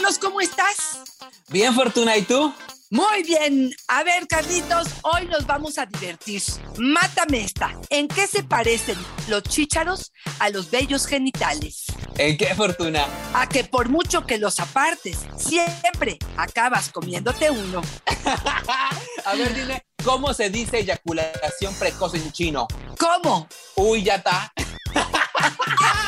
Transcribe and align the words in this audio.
Carlos, 0.00 0.18
¿cómo 0.18 0.40
estás? 0.40 1.02
Bien, 1.48 1.74
Fortuna, 1.74 2.16
¿y 2.16 2.22
tú? 2.22 2.54
Muy 2.88 3.22
bien. 3.22 3.70
A 3.86 4.02
ver, 4.02 4.26
Carlitos, 4.26 4.88
hoy 5.02 5.26
nos 5.26 5.46
vamos 5.46 5.76
a 5.76 5.84
divertir. 5.84 6.42
Mátame 6.78 7.42
esta. 7.44 7.78
¿En 7.90 8.08
qué 8.08 8.26
se 8.26 8.42
parecen 8.42 8.96
los 9.28 9.42
chícharos 9.42 10.10
a 10.38 10.48
los 10.48 10.70
bellos 10.70 11.04
genitales? 11.04 11.84
¿En 12.16 12.38
qué, 12.38 12.54
Fortuna? 12.54 13.04
A 13.34 13.46
que 13.46 13.64
por 13.64 13.90
mucho 13.90 14.24
que 14.24 14.38
los 14.38 14.58
apartes, 14.58 15.18
siempre 15.36 16.18
acabas 16.38 16.88
comiéndote 16.88 17.50
uno. 17.50 17.82
a 19.26 19.34
ver, 19.34 19.54
dime, 19.54 19.84
¿cómo 20.02 20.32
se 20.32 20.48
dice 20.48 20.78
eyaculación 20.78 21.74
precoz 21.78 22.14
en 22.14 22.32
chino? 22.32 22.66
¿Cómo? 22.98 23.46
Uy, 23.76 24.02
ya 24.02 24.14
está. 24.14 24.50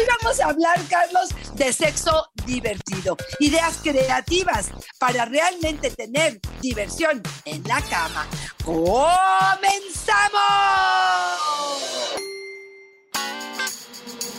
Hoy 0.00 0.06
vamos 0.22 0.40
a 0.40 0.46
hablar, 0.48 0.80
Carlos, 0.88 1.28
de 1.56 1.74
sexo 1.74 2.30
divertido. 2.46 3.18
Ideas 3.38 3.80
creativas 3.82 4.70
para 4.98 5.26
realmente 5.26 5.90
tener 5.90 6.40
diversión 6.62 7.22
en 7.44 7.62
la 7.64 7.82
cama. 7.82 8.26
¡Comenzamos! 8.64 9.60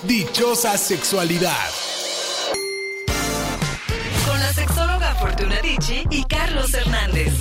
Dichosa 0.02 0.80
sexualidad. 0.80 1.70
Con 4.26 4.40
la 4.40 4.54
sexóloga 4.54 5.14
Fortuna 5.14 5.62
Dicci 5.62 6.06
y 6.10 6.24
Carlos 6.24 6.74
Hernández. 6.74 7.34